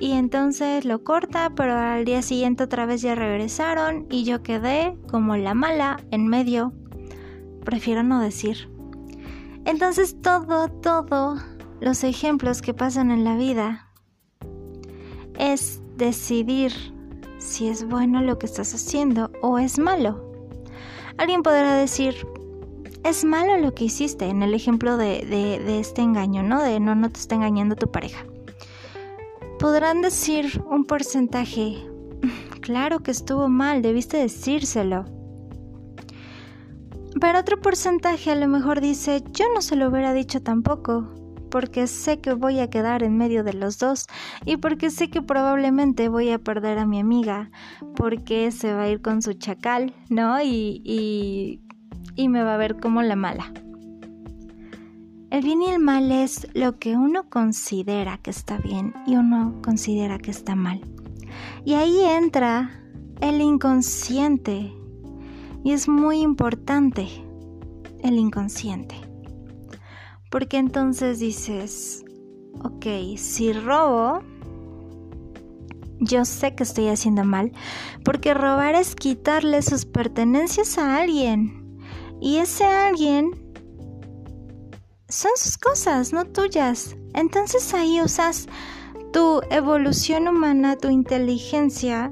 y 0.01 0.11
entonces 0.11 0.83
lo 0.83 1.05
corta, 1.05 1.53
pero 1.55 1.77
al 1.77 2.03
día 2.03 2.21
siguiente 2.21 2.65
otra 2.65 2.85
vez 2.85 3.01
ya 3.01 3.15
regresaron 3.15 4.07
y 4.09 4.25
yo 4.25 4.43
quedé 4.43 4.97
como 5.09 5.37
la 5.37 5.53
mala 5.53 6.01
en 6.11 6.27
medio. 6.27 6.73
Prefiero 7.63 8.03
no 8.03 8.19
decir. 8.19 8.69
Entonces 9.63 10.21
todo, 10.21 10.67
todo 10.67 11.37
los 11.83 12.05
ejemplos 12.05 12.61
que 12.61 12.73
pasan 12.73 13.11
en 13.11 13.25
la 13.25 13.35
vida 13.35 13.89
es 15.37 15.81
decidir 15.97 16.71
si 17.39 17.67
es 17.67 17.85
bueno 17.85 18.21
lo 18.21 18.39
que 18.39 18.45
estás 18.45 18.73
haciendo 18.73 19.29
o 19.41 19.59
es 19.59 19.77
malo. 19.77 20.47
Alguien 21.17 21.43
podrá 21.43 21.75
decir, 21.75 22.15
es 23.03 23.25
malo 23.25 23.57
lo 23.57 23.75
que 23.75 23.83
hiciste 23.83 24.29
en 24.29 24.43
el 24.43 24.53
ejemplo 24.53 24.95
de, 24.95 25.77
este 25.77 26.01
engaño, 26.01 26.41
¿no? 26.41 26.63
De 26.63 26.79
no, 26.79 26.95
no 26.95 27.11
te 27.11 27.19
está 27.19 27.35
engañando 27.35 27.75
tu 27.75 27.91
pareja. 27.91 28.25
Podrán 29.59 30.01
decir 30.01 30.63
un 30.71 30.85
porcentaje 30.85 31.85
claro 32.61 33.03
que 33.03 33.11
estuvo 33.11 33.49
mal, 33.49 33.81
debiste 33.81 34.15
decírselo. 34.15 35.03
Pero 37.19 37.39
otro 37.39 37.59
porcentaje 37.59 38.31
a 38.31 38.35
lo 38.35 38.47
mejor 38.47 38.79
dice, 38.79 39.21
yo 39.33 39.47
no 39.53 39.61
se 39.61 39.75
lo 39.75 39.89
hubiera 39.89 40.13
dicho 40.13 40.41
tampoco, 40.41 41.22
porque 41.53 41.85
sé 41.85 42.19
que 42.19 42.33
voy 42.33 42.59
a 42.59 42.71
quedar 42.71 43.03
en 43.03 43.15
medio 43.15 43.43
de 43.43 43.53
los 43.53 43.77
dos 43.77 44.07
y 44.43 44.57
porque 44.57 44.89
sé 44.89 45.11
que 45.11 45.21
probablemente 45.21 46.09
voy 46.09 46.31
a 46.31 46.39
perder 46.39 46.79
a 46.79 46.87
mi 46.87 46.99
amiga, 46.99 47.51
porque 47.95 48.49
se 48.49 48.73
va 48.73 48.81
a 48.81 48.89
ir 48.89 49.03
con 49.03 49.21
su 49.21 49.33
chacal, 49.33 49.93
¿no? 50.09 50.41
Y, 50.41 50.81
y, 52.15 52.27
me 52.27 52.41
va 52.41 52.55
a 52.55 52.57
ver 52.57 52.79
como 52.79 53.03
la 53.03 53.15
mala. 53.15 53.53
El 55.29 55.43
bien 55.43 55.61
y 55.61 55.69
el 55.69 55.79
mal 55.79 56.11
es 56.11 56.47
lo 56.55 56.79
que 56.79 56.97
uno 56.97 57.29
considera 57.29 58.17
que 58.17 58.31
está 58.31 58.57
bien 58.57 58.95
y 59.05 59.15
uno 59.15 59.53
considera 59.63 60.17
que 60.17 60.31
está 60.31 60.55
mal. 60.55 60.81
Y 61.65 61.75
ahí 61.75 61.99
entra 61.99 62.71
el 63.21 63.41
inconsciente. 63.41 64.73
Y 65.63 65.71
es 65.73 65.87
muy 65.87 66.21
importante 66.21 67.07
el 68.01 68.17
inconsciente. 68.17 69.12
Porque 70.33 70.57
entonces 70.57 71.19
dices, 71.19 72.03
ok, 72.63 72.87
si 73.17 73.53
robo, 73.53 74.23
yo 75.99 76.25
sé 76.25 76.55
que 76.55 76.63
estoy 76.63 76.87
haciendo 76.87 77.23
mal, 77.23 77.51
porque 78.03 78.33
robar 78.33 78.73
es 78.73 78.95
quitarle 78.95 79.61
sus 79.61 79.85
pertenencias 79.85 80.79
a 80.79 80.97
alguien. 80.97 81.77
Y 82.19 82.37
ese 82.37 82.63
alguien 82.63 83.29
son 85.07 85.29
sus 85.35 85.59
cosas, 85.59 86.13
no 86.13 86.25
tuyas. 86.25 86.95
Entonces 87.13 87.71
ahí 87.75 88.01
usas 88.01 88.47
tu 89.11 89.39
evolución 89.51 90.27
humana, 90.27 90.77
tu 90.77 90.89
inteligencia, 90.89 92.11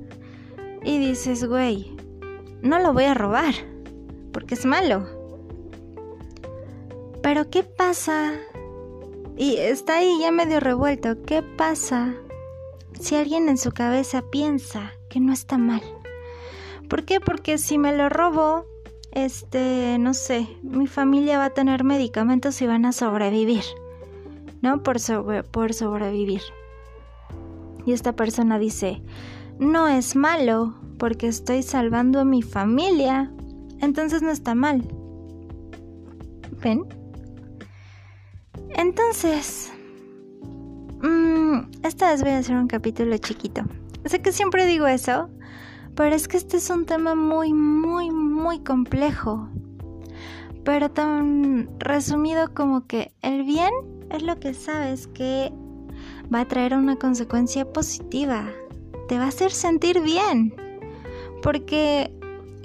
y 0.84 1.00
dices, 1.00 1.44
güey, 1.46 1.98
no 2.62 2.78
lo 2.78 2.94
voy 2.94 3.06
a 3.06 3.16
robar, 3.16 3.56
porque 4.32 4.54
es 4.54 4.63
malo. 4.68 5.21
Pero 7.22 7.50
¿qué 7.50 7.63
pasa? 7.63 8.34
Y 9.38 9.58
está 9.58 9.98
ahí 9.98 10.20
ya 10.22 10.32
medio 10.32 10.60
revuelto. 10.60 11.22
¿Qué 11.24 11.44
pasa 11.44 12.16
si 13.00 13.16
alguien 13.16 13.50
en 13.50 13.58
su 13.58 13.72
cabeza 13.72 14.24
piensa 14.32 14.94
que 15.10 15.20
no 15.20 15.32
está 15.32 15.58
mal? 15.58 15.82
¿Por 16.90 17.06
qué? 17.06 17.20
Porque 17.20 17.58
si 17.58 17.78
me 17.78 17.96
lo 17.96 18.10
robo, 18.10 18.66
este, 19.12 19.98
no 20.00 20.13
sé, 20.13 20.48
mi 20.63 20.88
familia 20.88 21.38
va 21.38 21.46
a 21.46 21.54
tener 21.54 21.84
medicamentos 21.84 22.62
y 22.62 22.68
van 22.68 22.86
a 22.86 22.92
sobrevivir. 22.92 23.63
¿No? 24.62 24.84
Por, 24.84 24.98
por 25.46 25.74
sobrevivir. 25.74 26.42
Y 27.86 27.94
esta 27.94 28.16
persona 28.16 28.60
dice, 28.60 29.01
no 29.60 29.88
es 29.88 30.16
malo 30.16 30.75
porque 30.98 31.28
estoy 31.28 31.63
salvando 31.63 32.20
a 32.20 32.25
mi 32.25 32.44
familia, 32.44 33.32
entonces 33.80 34.22
no 34.22 34.30
está 34.30 34.54
mal. 34.54 34.88
¿Ven? 36.62 37.00
Entonces, 38.75 39.72
mmm, 41.01 41.60
esta 41.84 42.12
vez 42.12 42.22
voy 42.22 42.32
a 42.32 42.38
hacer 42.40 42.56
un 42.56 42.68
capítulo 42.68 43.18
chiquito. 43.18 43.63
Sé 44.06 44.22
que 44.22 44.32
siempre 44.32 44.66
digo 44.66 44.88
eso, 44.88 45.30
pero 45.96 46.16
es 46.16 46.28
que 46.28 46.38
este 46.38 46.58
es 46.58 46.70
un 46.70 46.86
tema 46.86 47.16
muy, 47.16 47.54
muy, 47.54 48.12
muy 48.12 48.60
complejo. 48.60 49.50
Pero 50.63 50.90
tan 50.90 51.70
resumido 51.80 52.54
como 52.54 52.88
que 52.88 53.13
el 53.22 53.44
bien 53.44 53.72
es 54.10 54.24
lo 54.24 54.40
que 54.40 54.54
sabes 54.54 55.08
que 55.08 55.51
va 56.34 56.42
a 56.42 56.48
traer 56.48 56.75
una 56.75 56.96
consecuencia 56.96 57.72
positiva. 57.72 58.50
Te 59.07 59.18
va 59.18 59.25
a 59.25 59.29
hacer 59.29 59.51
sentir 59.51 60.01
bien. 60.01 60.53
Porque 61.42 62.14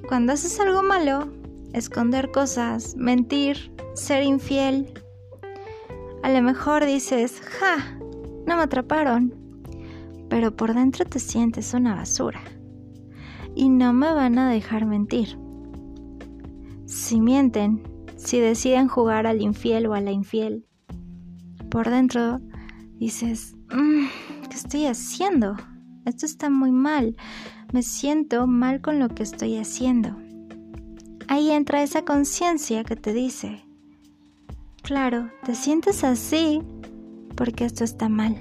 cuando 0.09 0.33
haces 0.33 0.61
algo 0.61 0.83
malo, 0.83 1.29
esconder 1.73 2.31
cosas, 2.31 2.95
mentir, 2.97 3.73
ser 3.95 4.23
infiel, 4.23 4.93
a 6.27 6.29
lo 6.29 6.43
mejor 6.43 6.85
dices, 6.85 7.41
ja, 7.41 7.99
no 8.47 8.57
me 8.57 8.63
atraparon. 8.63 9.33
Pero 10.29 10.57
por 10.57 10.75
dentro 10.75 11.05
te 11.05 11.21
sientes 11.21 11.73
una 11.73 11.95
basura. 11.95 12.41
Y 13.55 13.69
no 13.69 13.93
me 13.93 14.13
van 14.13 14.37
a 14.37 14.51
dejar 14.51 14.87
mentir. 14.87 15.39
Si 16.87 17.21
mienten, 17.21 17.81
si 18.17 18.41
deciden 18.41 18.89
jugar 18.89 19.29
al 19.29 19.41
infiel 19.41 19.87
o 19.87 19.95
a 19.95 20.01
la 20.01 20.11
infiel, 20.11 20.67
por 21.71 21.91
dentro 21.91 22.41
dices, 22.99 23.57
Mm, 23.73 24.07
¿qué 24.49 24.57
estoy 24.57 24.87
haciendo? 24.87 25.55
Esto 26.05 26.27
está 26.27 26.51
muy 26.51 26.73
mal. 26.73 27.15
Me 27.73 27.83
siento 27.83 28.49
mal 28.49 28.81
con 28.81 28.99
lo 28.99 29.09
que 29.09 29.23
estoy 29.23 29.59
haciendo. 29.59 30.17
Ahí 31.29 31.51
entra 31.51 31.85
esa 31.85 32.03
conciencia 32.03 32.83
que 32.83 32.97
te 32.97 33.13
dice, 33.13 33.66
claro, 34.87 35.31
te 35.45 35.57
sientes 35.57 36.05
así 36.05 36.63
porque 37.35 37.65
esto 37.65 37.83
está 37.83 38.09
mal. 38.09 38.37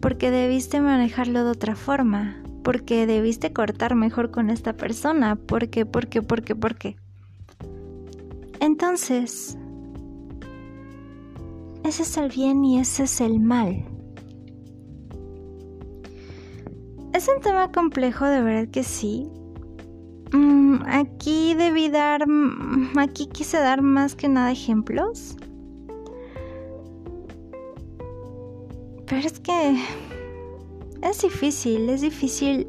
Porque 0.00 0.30
debiste 0.30 0.80
manejarlo 0.80 1.44
de 1.44 1.50
otra 1.50 1.74
forma. 1.74 2.42
Porque 2.62 3.06
debiste 3.06 3.52
cortar 3.52 3.94
mejor 3.94 4.30
con 4.30 4.50
esta 4.50 4.74
persona. 4.74 5.36
Porque, 5.36 5.86
porque, 5.86 6.20
porque, 6.20 6.54
porque. 6.54 6.96
Entonces, 8.60 9.56
ese 11.82 12.02
es 12.02 12.16
el 12.18 12.28
bien 12.28 12.62
y 12.64 12.78
ese 12.78 13.04
es 13.04 13.20
el 13.22 13.40
mal. 13.40 13.84
Es 17.14 17.28
un 17.34 17.40
tema 17.40 17.72
complejo, 17.72 18.26
de 18.26 18.42
verdad 18.42 18.70
que 18.70 18.84
sí. 18.84 19.28
Mm, 20.32 20.82
aquí 20.86 21.54
debí 21.54 21.90
dar, 21.90 22.26
mm, 22.26 22.98
aquí 22.98 23.26
quise 23.26 23.58
dar 23.58 23.82
más 23.82 24.14
que 24.14 24.28
nada 24.28 24.50
ejemplos. 24.50 25.36
Pero 29.06 29.26
es 29.26 29.40
que 29.40 29.78
es 31.02 31.20
difícil, 31.20 31.90
es 31.90 32.00
difícil. 32.00 32.66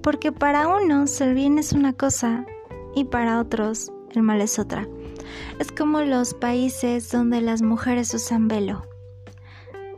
Porque 0.00 0.30
para 0.30 0.68
unos 0.68 1.20
el 1.20 1.34
bien 1.34 1.58
es 1.58 1.72
una 1.72 1.92
cosa 1.92 2.46
y 2.94 3.04
para 3.04 3.40
otros 3.40 3.90
el 4.12 4.22
mal 4.22 4.40
es 4.40 4.58
otra. 4.60 4.86
Es 5.58 5.72
como 5.72 6.02
los 6.02 6.34
países 6.34 7.10
donde 7.10 7.40
las 7.40 7.62
mujeres 7.62 8.14
usan 8.14 8.46
velo. 8.46 8.82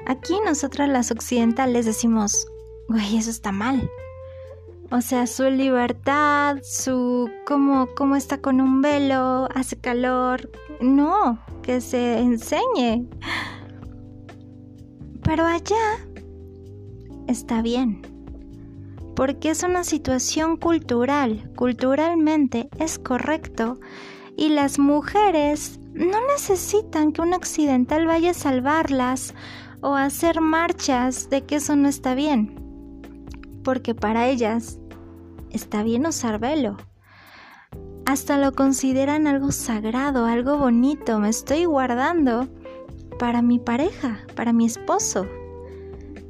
Aquí 0.06 0.34
nosotras 0.44 0.88
las 0.88 1.10
occidentales 1.10 1.84
decimos, 1.84 2.46
güey, 2.88 3.16
eso 3.16 3.30
está 3.30 3.52
mal. 3.52 3.90
O 4.94 5.00
sea, 5.00 5.26
su 5.26 5.50
libertad, 5.50 6.58
su 6.62 7.28
cómo, 7.44 7.88
cómo 7.96 8.14
está 8.14 8.38
con 8.38 8.60
un 8.60 8.80
velo, 8.80 9.48
hace 9.52 9.74
calor. 9.76 10.48
No, 10.80 11.40
que 11.64 11.80
se 11.80 12.20
enseñe. 12.20 13.04
Pero 15.24 15.46
allá 15.46 15.98
está 17.26 17.60
bien. 17.60 18.02
Porque 19.16 19.50
es 19.50 19.64
una 19.64 19.82
situación 19.82 20.56
cultural. 20.56 21.50
Culturalmente 21.56 22.68
es 22.78 23.00
correcto. 23.00 23.80
Y 24.36 24.50
las 24.50 24.78
mujeres 24.78 25.80
no 25.92 26.24
necesitan 26.28 27.10
que 27.10 27.20
un 27.20 27.34
occidental 27.34 28.06
vaya 28.06 28.30
a 28.30 28.34
salvarlas 28.34 29.34
o 29.80 29.96
hacer 29.96 30.40
marchas 30.40 31.28
de 31.30 31.42
que 31.42 31.56
eso 31.56 31.74
no 31.74 31.88
está 31.88 32.14
bien, 32.14 32.54
porque 33.64 33.94
para 33.94 34.28
ellas 34.28 34.78
está 35.54 35.82
bien 35.82 36.06
usar 36.06 36.38
velo. 36.38 36.76
Hasta 38.06 38.36
lo 38.36 38.52
consideran 38.52 39.26
algo 39.26 39.50
sagrado, 39.52 40.26
algo 40.26 40.58
bonito, 40.58 41.18
me 41.18 41.30
estoy 41.30 41.64
guardando 41.64 42.48
para 43.18 43.40
mi 43.40 43.58
pareja, 43.58 44.20
para 44.34 44.52
mi 44.52 44.66
esposo. 44.66 45.26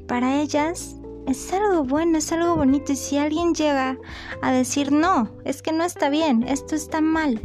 Para 0.07 0.41
ellas 0.41 0.97
es 1.27 1.53
algo 1.53 1.85
bueno, 1.85 2.19
es 2.19 2.31
algo 2.31 2.55
bonito 2.55 2.93
y 2.93 2.97
si 2.97 3.19
alguien 3.19 3.55
llega 3.55 3.99
a 4.43 4.53
decir 4.53 4.93
no, 4.93 5.31
es 5.45 5.63
que 5.63 5.73
no 5.73 5.83
está 5.85 6.11
bien, 6.11 6.45
esto 6.45 6.77
está 6.77 7.01
mal, 7.01 7.41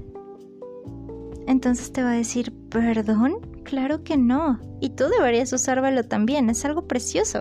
entonces 1.50 1.92
te 1.92 2.04
va 2.04 2.12
a 2.12 2.14
decir, 2.14 2.54
perdón, 2.70 3.40
claro 3.64 4.04
que 4.04 4.18
no. 4.18 4.60
Y 4.80 4.92
tú 4.92 5.06
deberías 5.06 5.52
usárvelo 5.52 6.04
también, 6.04 6.48
es 6.52 6.64
algo 6.64 6.88
precioso. 6.88 7.40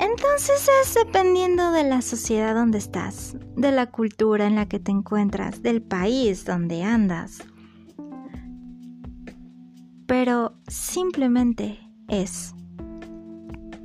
Entonces 0.00 0.66
es 0.82 0.94
dependiendo 0.94 1.72
de 1.72 1.84
la 1.84 2.00
sociedad 2.00 2.54
donde 2.54 2.78
estás, 2.78 3.36
de 3.54 3.70
la 3.70 3.90
cultura 3.90 4.46
en 4.46 4.54
la 4.54 4.66
que 4.66 4.78
te 4.78 4.90
encuentras, 4.90 5.62
del 5.62 5.82
país 5.82 6.46
donde 6.46 6.82
andas. 6.82 7.42
Pero 10.06 10.54
simplemente 10.68 11.78
es. 12.08 12.54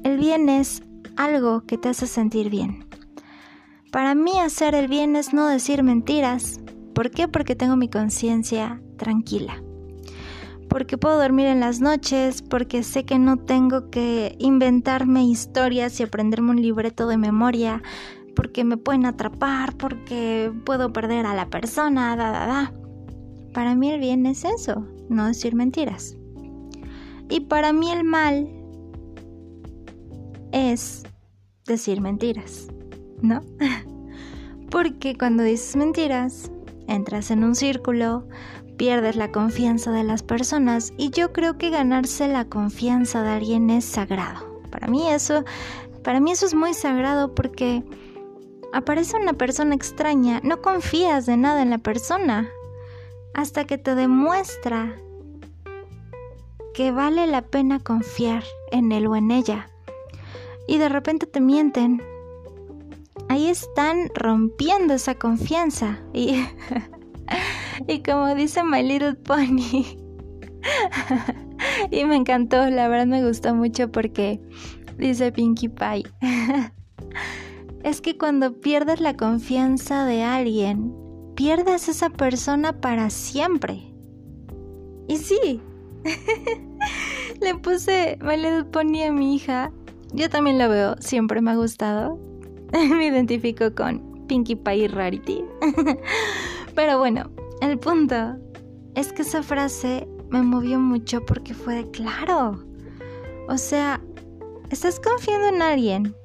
El 0.05 0.17
bien 0.17 0.47
es 0.47 0.83
algo 1.17 1.65
que 1.65 1.77
te 1.77 1.89
hace 1.89 2.07
sentir 2.07 2.49
bien. 2.49 2.87
Para 3.91 4.15
mí 4.15 4.39
hacer 4.39 4.73
el 4.73 4.87
bien 4.87 5.17
es 5.17 5.33
no 5.33 5.49
decir 5.49 5.83
mentiras. 5.83 6.61
¿Por 6.93 7.11
qué? 7.11 7.27
Porque 7.27 7.57
tengo 7.57 7.75
mi 7.75 7.89
conciencia 7.89 8.81
tranquila 8.97 9.64
porque 10.69 10.97
puedo 10.97 11.19
dormir 11.19 11.47
en 11.47 11.59
las 11.59 11.79
noches, 11.79 12.41
porque 12.41 12.83
sé 12.83 13.05
que 13.05 13.19
no 13.19 13.37
tengo 13.37 13.89
que 13.89 14.35
inventarme 14.39 15.25
historias 15.25 15.99
y 15.99 16.03
aprenderme 16.03 16.51
un 16.51 16.61
libreto 16.61 17.07
de 17.07 17.17
memoria, 17.17 17.81
porque 18.35 18.63
me 18.63 18.77
pueden 18.77 19.05
atrapar, 19.05 19.75
porque 19.77 20.51
puedo 20.65 20.91
perder 20.91 21.25
a 21.25 21.33
la 21.33 21.49
persona, 21.49 22.15
da, 22.15 22.31
da, 22.31 22.47
da. 22.47 22.73
Para 23.53 23.75
mí 23.75 23.91
el 23.91 23.99
bien 23.99 24.25
es 24.25 24.43
eso, 24.43 24.85
no 25.09 25.27
decir 25.27 25.55
mentiras. 25.55 26.17
Y 27.29 27.41
para 27.41 27.73
mí 27.73 27.91
el 27.91 28.03
mal 28.03 28.49
es 30.51 31.03
decir 31.65 32.01
mentiras, 32.01 32.67
¿no? 33.21 33.41
Porque 34.71 35.17
cuando 35.17 35.43
dices 35.43 35.75
mentiras, 35.75 36.51
entras 36.87 37.31
en 37.31 37.43
un 37.43 37.55
círculo, 37.55 38.27
pierdes 38.77 39.15
la 39.15 39.31
confianza 39.31 39.91
de 39.91 40.03
las 40.03 40.23
personas 40.23 40.93
y 40.97 41.09
yo 41.09 41.31
creo 41.31 41.57
que 41.57 41.69
ganarse 41.69 42.27
la 42.27 42.45
confianza 42.45 43.23
de 43.23 43.29
alguien 43.29 43.69
es 43.69 43.85
sagrado. 43.85 44.61
Para 44.69 44.87
mí 44.87 45.07
eso, 45.09 45.45
para 46.03 46.19
mí 46.19 46.31
eso 46.31 46.45
es 46.45 46.53
muy 46.53 46.73
sagrado 46.73 47.33
porque 47.33 47.83
aparece 48.73 49.17
una 49.17 49.33
persona 49.33 49.75
extraña, 49.75 50.41
no 50.43 50.61
confías 50.61 51.25
de 51.25 51.37
nada 51.37 51.61
en 51.61 51.69
la 51.69 51.77
persona 51.77 52.49
hasta 53.33 53.65
que 53.65 53.77
te 53.77 53.95
demuestra 53.95 54.95
que 56.73 56.91
vale 56.91 57.25
la 57.25 57.41
pena 57.41 57.79
confiar 57.79 58.43
en 58.71 58.91
él 58.91 59.07
o 59.07 59.15
en 59.15 59.31
ella. 59.31 59.69
Y 60.67 60.77
de 60.77 60.89
repente 60.89 61.25
te 61.25 61.39
mienten. 61.39 62.01
Ahí 63.29 63.47
están 63.47 64.09
rompiendo 64.13 64.93
esa 64.93 65.15
confianza. 65.15 65.99
Y, 66.13 66.45
y 67.87 68.03
como 68.03 68.33
dice 68.35 68.63
My 68.63 68.83
Little 68.83 69.15
Pony. 69.15 69.97
y 71.91 72.05
me 72.05 72.15
encantó, 72.15 72.69
la 72.69 72.87
verdad 72.87 73.07
me 73.07 73.25
gustó 73.25 73.55
mucho 73.55 73.91
porque 73.91 74.39
dice 74.97 75.31
Pinkie 75.31 75.69
Pie. 75.69 76.03
es 77.83 78.01
que 78.01 78.17
cuando 78.17 78.59
pierdes 78.59 78.99
la 78.99 79.15
confianza 79.15 80.05
de 80.05 80.23
alguien, 80.23 80.93
pierdes 81.35 81.89
esa 81.89 82.09
persona 82.09 82.79
para 82.79 83.09
siempre. 83.09 83.91
Y 85.07 85.17
sí, 85.17 85.61
Le 87.41 87.55
puse 87.55 88.17
My 88.21 88.37
Little 88.37 88.65
Pony 88.65 89.03
a 89.03 89.11
mi 89.11 89.35
hija. 89.35 89.71
Yo 90.13 90.29
también 90.29 90.57
la 90.57 90.67
veo, 90.67 90.95
siempre 90.99 91.41
me 91.41 91.51
ha 91.51 91.55
gustado. 91.55 92.19
me 92.73 93.07
identifico 93.07 93.73
con 93.73 94.25
Pinkie 94.27 94.55
Pie 94.55 94.87
Rarity. 94.87 95.43
Pero 96.75 96.99
bueno, 96.99 97.29
el 97.61 97.79
punto 97.79 98.37
es 98.95 99.13
que 99.13 99.21
esa 99.21 99.43
frase 99.43 100.07
me 100.29 100.41
movió 100.41 100.79
mucho 100.79 101.25
porque 101.25 101.53
fue 101.53 101.75
de 101.75 101.91
claro. 101.91 102.63
O 103.47 103.57
sea, 103.57 104.01
estás 104.69 104.99
confiando 104.99 105.47
en 105.47 105.61
alguien, 105.61 106.15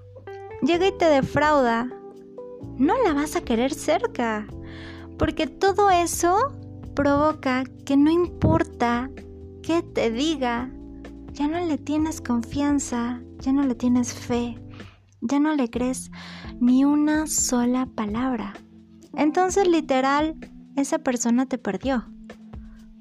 llega 0.62 0.88
y 0.88 0.98
te 0.98 1.06
defrauda, 1.06 1.90
no 2.76 2.94
la 3.04 3.12
vas 3.12 3.36
a 3.36 3.42
querer 3.42 3.72
cerca. 3.72 4.46
Porque 5.18 5.46
todo 5.46 5.90
eso 5.90 6.54
provoca 6.94 7.64
que 7.84 7.96
no 7.96 8.10
importa 8.10 9.10
que 9.62 9.82
te 9.82 10.10
diga, 10.10 10.70
ya 11.32 11.46
no 11.46 11.60
le 11.60 11.76
tienes 11.78 12.20
confianza, 12.20 13.20
ya 13.38 13.52
no 13.52 13.64
le 13.64 13.74
tienes 13.74 14.14
fe, 14.14 14.58
ya 15.20 15.38
no 15.38 15.54
le 15.54 15.68
crees 15.70 16.10
ni 16.60 16.84
una 16.84 17.26
sola 17.26 17.86
palabra. 17.86 18.54
Entonces 19.14 19.68
literal, 19.68 20.36
esa 20.76 20.98
persona 20.98 21.46
te 21.46 21.58
perdió. 21.58 22.04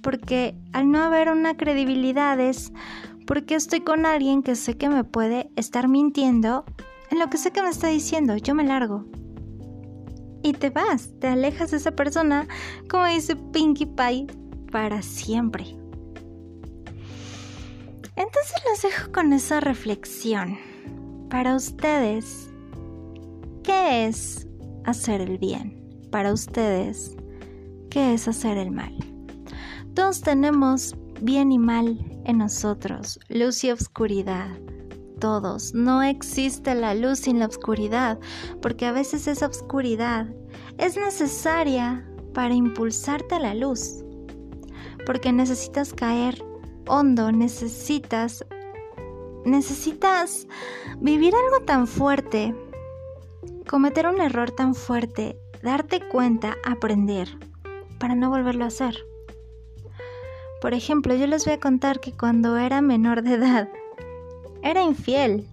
Porque 0.02 0.58
al 0.74 0.92
no 0.92 1.00
haber 1.00 1.30
una 1.30 1.56
credibilidad 1.58 2.40
es 2.40 2.72
porque 3.28 3.56
estoy 3.56 3.82
con 3.82 4.06
alguien 4.06 4.42
que 4.42 4.56
sé 4.56 4.78
que 4.78 4.90
me 4.90 5.04
puede 5.04 5.52
estar 5.56 5.88
mintiendo 5.88 6.66
en 7.12 7.20
lo 7.20 7.30
que 7.30 7.38
sé 7.38 7.52
que 7.52 7.62
me 7.62 7.70
está 7.70 7.88
diciendo, 7.88 8.38
yo 8.38 8.56
me 8.56 8.64
largo. 8.64 9.06
Y 10.42 10.54
te 10.54 10.70
vas, 10.70 11.14
te 11.20 11.28
alejas 11.28 11.72
de 11.72 11.78
esa 11.78 11.92
persona, 11.92 12.48
como 12.90 13.06
dice 13.06 13.36
Pinkie 13.36 13.88
Pie, 13.88 14.28
para 14.72 15.02
siempre. 15.02 15.66
Entonces 18.16 18.56
los 18.70 18.82
dejo 18.82 19.12
con 19.12 19.34
esa 19.34 19.60
reflexión. 19.60 20.58
Para 21.30 21.56
ustedes, 21.56 22.50
¿qué 23.64 24.08
es 24.08 24.48
hacer 24.86 25.22
el 25.22 25.38
bien? 25.38 25.80
Para 26.10 26.34
ustedes, 26.34 27.16
¿qué 27.92 28.16
es 28.16 28.28
hacer 28.28 28.58
el 28.58 28.72
mal? 28.72 28.98
Todos 29.94 30.22
tenemos 30.22 30.96
bien 31.22 31.52
y 31.52 31.60
mal 31.60 32.00
en 32.26 32.40
nosotros, 32.40 33.20
luz 33.30 33.64
y 33.64 33.70
oscuridad. 33.70 34.50
Todos. 35.20 35.76
No 35.76 36.02
existe 36.02 36.74
la 36.74 36.96
luz 36.96 37.20
sin 37.20 37.38
la 37.38 37.46
oscuridad, 37.46 38.18
porque 38.60 38.88
a 38.88 38.92
veces 38.92 39.28
esa 39.28 39.48
oscuridad 39.48 40.28
es 40.80 40.98
necesaria 40.98 42.10
para 42.34 42.56
impulsarte 42.56 43.36
a 43.36 43.40
la 43.40 43.54
luz, 43.54 44.04
porque 45.06 45.32
necesitas 45.32 45.94
caer 45.94 46.44
hondo, 46.88 47.32
necesitas 47.32 48.44
necesitas 49.46 50.48
vivir 51.00 51.34
algo 51.36 51.66
tan 51.66 51.88
fuerte, 51.88 52.56
cometer 53.68 54.08
un 54.08 54.22
error 54.22 54.52
tan 54.52 54.76
fuerte, 54.76 55.38
darte 55.62 56.02
cuenta, 56.08 56.58
aprender, 56.66 57.30
para 58.00 58.16
no 58.16 58.30
volverlo 58.30 58.64
a 58.66 58.68
hacer. 58.68 58.96
Por 60.62 60.74
ejemplo, 60.74 61.16
yo 61.16 61.28
les 61.28 61.46
voy 61.46 61.54
a 61.54 61.60
contar 61.60 62.00
que 62.00 62.12
cuando 62.12 62.58
era 62.58 62.82
menor 62.82 63.22
de 63.22 63.36
edad, 63.36 63.70
era 64.62 64.82
infiel. 64.82 65.48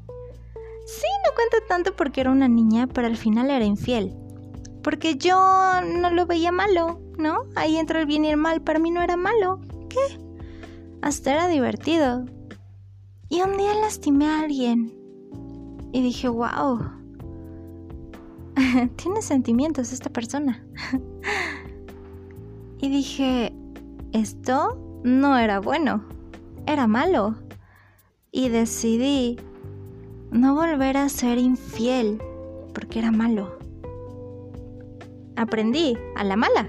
Sí, 0.86 1.06
no 1.24 1.34
cuento 1.34 1.66
tanto 1.68 1.94
porque 1.94 2.20
era 2.20 2.30
una 2.30 2.48
niña, 2.48 2.86
pero 2.86 3.06
al 3.06 3.16
final 3.16 3.50
era 3.50 3.64
infiel. 3.64 4.14
Porque 4.82 5.16
yo 5.16 5.36
no 5.84 6.10
lo 6.10 6.26
veía 6.26 6.52
malo, 6.52 7.00
¿no? 7.18 7.44
Ahí 7.54 7.76
entra 7.76 8.00
el 8.00 8.06
bien 8.06 8.24
y 8.24 8.30
el 8.30 8.36
mal, 8.36 8.62
para 8.62 8.78
mí 8.78 8.90
no 8.90 9.02
era 9.02 9.16
malo. 9.16 9.60
¿Qué? 9.88 10.18
Hasta 11.02 11.32
era 11.32 11.48
divertido. 11.48 12.24
Y 13.28 13.42
un 13.42 13.56
día 13.56 13.74
lastimé 13.74 14.26
a 14.26 14.40
alguien. 14.40 14.94
Y 15.92 16.02
dije, 16.02 16.28
wow. 16.28 16.80
Tiene 18.96 19.20
sentimientos 19.20 19.92
esta 19.92 20.10
persona. 20.10 20.64
y 22.78 22.88
dije, 22.88 23.52
esto 24.12 25.00
no 25.02 25.36
era 25.36 25.58
bueno. 25.60 26.04
Era 26.66 26.86
malo. 26.86 27.34
Y 28.30 28.48
decidí 28.48 29.38
no 30.30 30.54
volver 30.54 30.96
a 30.96 31.08
ser 31.08 31.38
infiel 31.38 32.22
porque 32.74 33.00
era 33.00 33.10
malo. 33.10 33.58
Aprendí 35.34 35.98
a 36.14 36.22
la 36.22 36.36
mala 36.36 36.68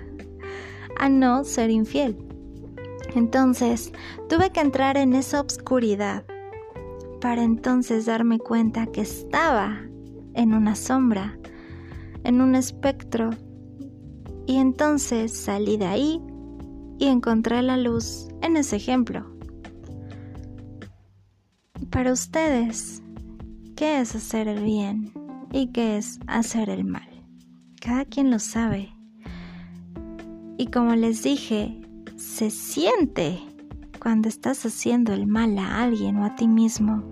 a 0.97 1.09
no 1.09 1.43
ser 1.43 1.69
infiel. 1.69 2.17
Entonces 3.15 3.91
tuve 4.27 4.49
que 4.51 4.61
entrar 4.61 4.97
en 4.97 5.13
esa 5.13 5.39
obscuridad 5.39 6.23
para 7.19 7.43
entonces 7.43 8.05
darme 8.05 8.39
cuenta 8.39 8.87
que 8.87 9.01
estaba 9.01 9.79
en 10.33 10.53
una 10.53 10.75
sombra, 10.75 11.37
en 12.23 12.41
un 12.41 12.55
espectro. 12.55 13.31
Y 14.45 14.57
entonces 14.57 15.33
salí 15.33 15.77
de 15.77 15.85
ahí 15.85 16.21
y 16.99 17.07
encontré 17.07 17.61
la 17.61 17.77
luz 17.77 18.27
en 18.41 18.57
ese 18.57 18.77
ejemplo. 18.77 19.25
Para 21.89 22.11
ustedes, 22.11 23.01
¿qué 23.75 23.99
es 23.99 24.15
hacer 24.15 24.47
el 24.47 24.63
bien 24.63 25.11
y 25.51 25.67
qué 25.71 25.97
es 25.97 26.19
hacer 26.27 26.69
el 26.69 26.83
mal? 26.83 27.07
Cada 27.81 28.05
quien 28.05 28.31
lo 28.31 28.39
sabe. 28.39 28.93
Y 30.57 30.67
como 30.67 30.95
les 30.95 31.23
dije, 31.23 31.79
se 32.15 32.49
siente 32.49 33.39
cuando 34.07 34.29
estás 34.29 34.65
haciendo 34.65 35.11
el 35.11 35.27
mal 35.27 35.59
a 35.59 35.83
alguien 35.83 36.15
o 36.19 36.25
a 36.25 36.33
ti 36.37 36.47
mismo, 36.47 37.03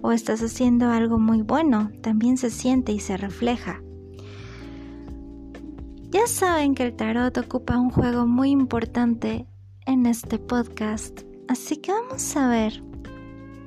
o 0.00 0.12
estás 0.12 0.40
haciendo 0.44 0.88
algo 0.88 1.18
muy 1.18 1.42
bueno, 1.42 1.90
también 2.02 2.36
se 2.36 2.50
siente 2.50 2.92
y 2.92 3.00
se 3.00 3.16
refleja. 3.16 3.82
Ya 6.10 6.28
saben 6.28 6.76
que 6.76 6.84
el 6.84 6.94
tarot 6.94 7.36
ocupa 7.36 7.76
un 7.78 7.90
juego 7.90 8.28
muy 8.28 8.50
importante 8.50 9.48
en 9.86 10.06
este 10.06 10.38
podcast, 10.38 11.22
así 11.48 11.78
que 11.78 11.90
vamos 11.90 12.36
a 12.36 12.48
ver 12.48 12.80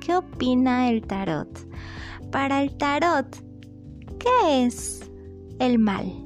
qué 0.00 0.16
opina 0.16 0.88
el 0.88 1.02
tarot. 1.02 1.68
Para 2.32 2.62
el 2.62 2.74
tarot, 2.78 3.26
¿qué 4.18 4.64
es 4.64 5.02
el 5.58 5.78
mal? 5.78 6.23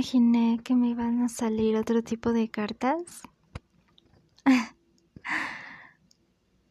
Imaginé 0.00 0.58
que 0.64 0.74
me 0.74 0.88
iban 0.88 1.20
a 1.22 1.28
salir 1.28 1.76
otro 1.76 2.02
tipo 2.02 2.32
de 2.32 2.50
cartas. 2.50 3.20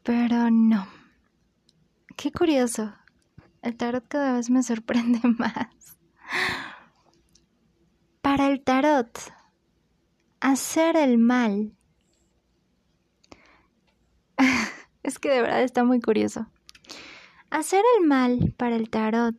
Pero 0.03 0.49
no. 0.49 0.87
Qué 2.17 2.31
curioso. 2.31 2.91
el 3.61 3.77
tarot 3.77 4.07
cada 4.07 4.33
vez 4.33 4.49
me 4.49 4.63
sorprende 4.63 5.19
más. 5.37 5.99
Para 8.21 8.47
el 8.47 8.63
tarot, 8.63 9.15
hacer 10.39 10.97
el 10.97 11.19
mal. 11.19 11.77
es 15.03 15.19
que 15.19 15.29
de 15.29 15.43
verdad 15.43 15.61
está 15.61 15.83
muy 15.83 16.01
curioso. 16.01 16.47
Hacer 17.51 17.83
el 17.99 18.07
mal 18.07 18.55
para 18.57 18.75
el 18.75 18.89
tarot 18.89 19.37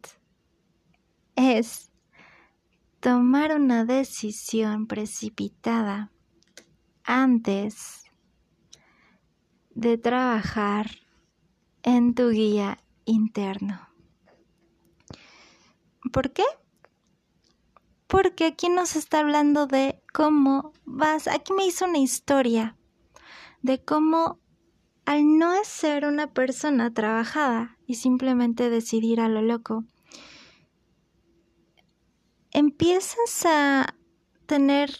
es 1.35 1.90
tomar 3.01 3.57
una 3.57 3.87
decisión 3.87 4.87
precipitada 4.87 6.13
antes 7.03 8.05
de 9.71 9.97
trabajar 9.97 10.91
en 11.83 12.15
tu 12.15 12.29
guía 12.29 12.79
interno. 13.07 13.89
¿Por 16.13 16.33
qué? 16.33 16.45
Porque 18.07 18.47
aquí 18.47 18.69
nos 18.69 18.97
está 18.97 19.21
hablando 19.21 19.67
de 19.67 20.03
cómo 20.13 20.73
vas, 20.85 21.27
aquí 21.27 21.55
me 21.55 21.65
hizo 21.65 21.87
una 21.87 21.99
historia 21.99 22.77
de 23.63 23.83
cómo 23.83 24.41
al 25.07 25.39
no 25.39 25.55
ser 25.65 26.05
una 26.05 26.33
persona 26.33 26.93
trabajada 26.93 27.79
y 27.87 27.95
simplemente 27.95 28.69
decidir 28.69 29.21
a 29.21 29.29
lo 29.29 29.41
loco, 29.41 29.85
empiezas 32.53 33.47
a 33.47 33.95
tener 34.47 34.91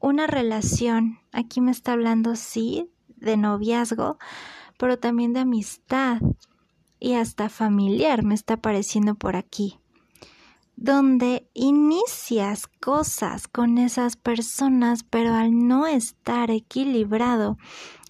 una 0.00 0.26
relación, 0.26 1.18
aquí 1.32 1.60
me 1.60 1.70
está 1.70 1.92
hablando 1.92 2.36
sí, 2.36 2.90
de 3.16 3.36
noviazgo, 3.36 4.18
pero 4.78 4.98
también 4.98 5.32
de 5.32 5.40
amistad 5.40 6.20
y 6.98 7.14
hasta 7.14 7.48
familiar 7.48 8.24
me 8.24 8.34
está 8.34 8.54
apareciendo 8.54 9.14
por 9.14 9.36
aquí, 9.36 9.78
donde 10.76 11.48
inicias 11.54 12.66
cosas 12.66 13.48
con 13.48 13.78
esas 13.78 14.16
personas, 14.16 15.04
pero 15.04 15.34
al 15.34 15.66
no 15.66 15.86
estar 15.86 16.50
equilibrado, 16.50 17.58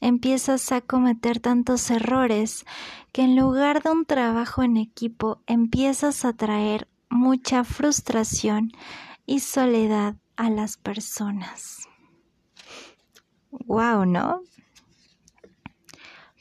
empiezas 0.00 0.72
a 0.72 0.80
cometer 0.80 1.40
tantos 1.40 1.90
errores 1.90 2.64
que 3.12 3.22
en 3.22 3.36
lugar 3.36 3.82
de 3.82 3.90
un 3.90 4.04
trabajo 4.04 4.62
en 4.62 4.76
equipo 4.76 5.42
empiezas 5.46 6.24
a 6.24 6.32
traer 6.32 6.88
mucha 7.12 7.62
frustración 7.62 8.72
y 9.26 9.40
soledad 9.40 10.16
a 10.36 10.50
las 10.50 10.76
personas. 10.76 11.88
Wow, 13.50 14.06
¿no? 14.06 14.40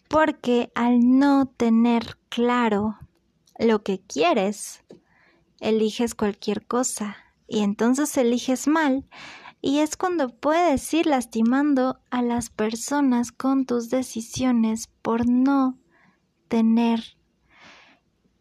Porque 0.08 0.72
al 0.74 1.00
no 1.20 1.46
tener 1.46 2.18
claro 2.30 2.98
lo 3.60 3.84
que 3.84 4.02
quieres, 4.02 4.84
eliges 5.60 6.16
cualquier 6.16 6.66
cosa 6.66 7.18
y 7.48 7.60
entonces 7.60 8.16
eliges 8.18 8.68
mal 8.68 9.08
y 9.62 9.80
es 9.80 9.96
cuando 9.96 10.30
puedes 10.30 10.92
ir 10.94 11.06
lastimando 11.06 12.02
a 12.10 12.22
las 12.22 12.50
personas 12.50 13.32
con 13.32 13.66
tus 13.66 13.90
decisiones 13.90 14.88
por 15.02 15.30
no 15.30 15.78
tener 16.48 17.18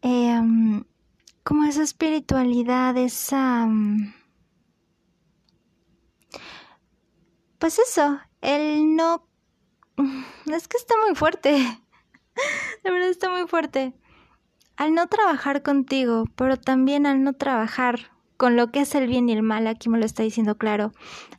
em, 0.01 0.83
como 1.43 1.65
esa 1.65 1.83
espiritualidad, 1.83 2.97
esa... 2.97 3.65
Mm, 3.65 4.13
pues 7.59 7.79
eso, 7.79 8.19
el 8.41 8.95
no... 8.95 9.27
Es 10.47 10.67
que 10.67 10.77
está 10.77 10.95
muy 11.05 11.15
fuerte. 11.15 11.51
De 12.83 12.91
verdad 12.91 13.09
está 13.09 13.29
muy 13.29 13.47
fuerte. 13.47 13.93
Al 14.77 14.93
no 14.93 15.07
trabajar 15.07 15.61
contigo, 15.61 16.25
pero 16.35 16.57
también 16.57 17.05
al 17.05 17.23
no 17.23 17.33
trabajar 17.33 18.11
con 18.41 18.55
lo 18.55 18.71
que 18.71 18.81
es 18.81 18.95
el 18.95 19.05
bien 19.05 19.29
y 19.29 19.33
el 19.33 19.43
mal, 19.43 19.67
aquí 19.67 19.87
me 19.87 19.99
lo 19.99 20.05
está 20.07 20.23
diciendo 20.23 20.57
claro, 20.57 20.93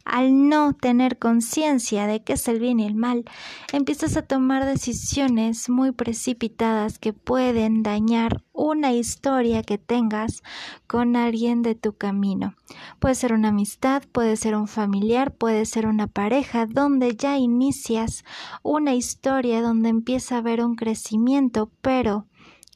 al 0.05 0.49
no 0.49 0.73
tener 0.73 1.19
conciencia 1.19 2.07
de 2.07 2.23
qué 2.23 2.35
es 2.35 2.47
el 2.47 2.61
bien 2.61 2.79
y 2.79 2.87
el 2.87 2.95
mal, 2.95 3.25
empiezas 3.73 4.17
a 4.17 4.23
tomar 4.23 4.65
decisiones 4.65 5.69
muy 5.69 5.91
precipitadas 5.91 7.01
que 7.01 7.13
pueden 7.13 7.83
dañar 7.83 8.45
una 8.53 8.93
historia 8.93 9.65
que 9.65 9.79
tengas 9.79 10.45
con 10.87 11.17
alguien 11.17 11.63
de 11.63 11.75
tu 11.75 11.93
camino. 11.93 12.55
Puede 13.01 13.17
ser 13.17 13.33
una 13.33 13.49
amistad, 13.49 14.05
puede 14.13 14.37
ser 14.37 14.55
un 14.55 14.69
familiar, 14.69 15.35
puede 15.35 15.67
ser 15.67 15.89
una 15.89 16.07
pareja, 16.07 16.67
donde 16.67 17.17
ya 17.17 17.37
inicias 17.37 18.25
una 18.63 18.95
historia 18.95 19.61
donde 19.61 19.89
empieza 19.89 20.37
a 20.37 20.39
haber 20.39 20.65
un 20.65 20.77
crecimiento, 20.77 21.69
pero 21.81 22.27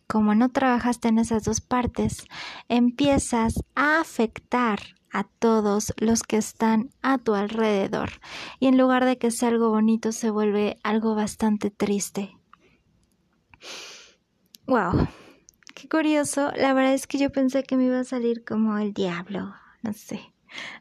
como 0.07 0.35
no 0.35 0.51
trabajaste 0.51 1.09
en 1.09 1.19
esas 1.19 1.45
dos 1.45 1.61
partes, 1.61 2.27
empiezas 2.69 3.55
a 3.75 4.01
afectar 4.01 4.81
a 5.13 5.25
todos 5.25 5.95
los 5.97 6.23
que 6.23 6.37
están 6.37 6.91
a 7.03 7.19
tu 7.19 7.35
alrededor 7.35 8.11
y 8.61 8.67
en 8.67 8.77
lugar 8.77 9.05
de 9.05 9.19
que 9.19 9.31
sea 9.31 9.49
algo 9.49 9.71
bonito 9.71 10.13
se 10.13 10.31
vuelve 10.31 10.77
algo 10.83 11.15
bastante 11.15 11.71
triste. 11.71 12.37
Wow, 14.67 15.09
qué 15.75 15.89
curioso. 15.89 16.53
La 16.57 16.75
verdad 16.75 16.93
es 16.93 17.07
que 17.07 17.19
yo 17.19 17.31
pensé 17.31 17.63
que 17.63 17.77
me 17.77 17.85
iba 17.85 18.01
a 18.01 18.05
salir 18.05 18.45
como 18.45 18.77
el 18.79 18.93
diablo, 18.93 19.55
no 19.83 19.93
sé. 19.93 20.21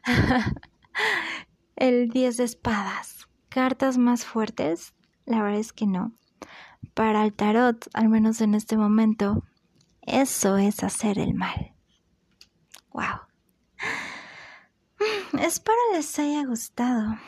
el 1.76 2.10
10 2.10 2.36
de 2.36 2.44
espadas. 2.44 3.28
Cartas 3.48 3.96
más 3.96 4.24
fuertes. 4.24 4.94
La 5.24 5.42
verdad 5.42 5.60
es 5.60 5.72
que 5.72 5.86
no 5.86 6.12
para 6.96 7.26
el 7.26 7.34
tarot, 7.34 7.90
al 7.92 8.08
menos 8.08 8.40
en 8.40 8.54
este 8.54 8.78
momento, 8.78 9.44
eso 10.00 10.56
es 10.56 10.82
hacer 10.82 11.18
el 11.18 11.34
mal. 11.34 11.74
Wow. 12.90 13.20
Espero 15.38 15.76
les 15.92 16.18
haya 16.18 16.46
gustado. 16.46 17.18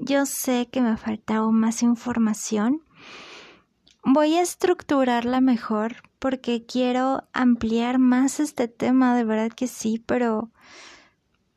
Yo 0.00 0.26
sé 0.26 0.68
que 0.68 0.80
me 0.80 0.96
faltaba 0.96 1.48
más 1.52 1.84
información. 1.84 2.82
Voy 4.02 4.34
a 4.34 4.42
estructurarla 4.42 5.40
mejor 5.40 6.02
porque 6.18 6.66
quiero 6.66 7.28
ampliar 7.32 8.00
más 8.00 8.40
este 8.40 8.66
tema, 8.66 9.14
de 9.14 9.22
verdad 9.22 9.52
que 9.52 9.68
sí, 9.68 10.02
pero 10.04 10.50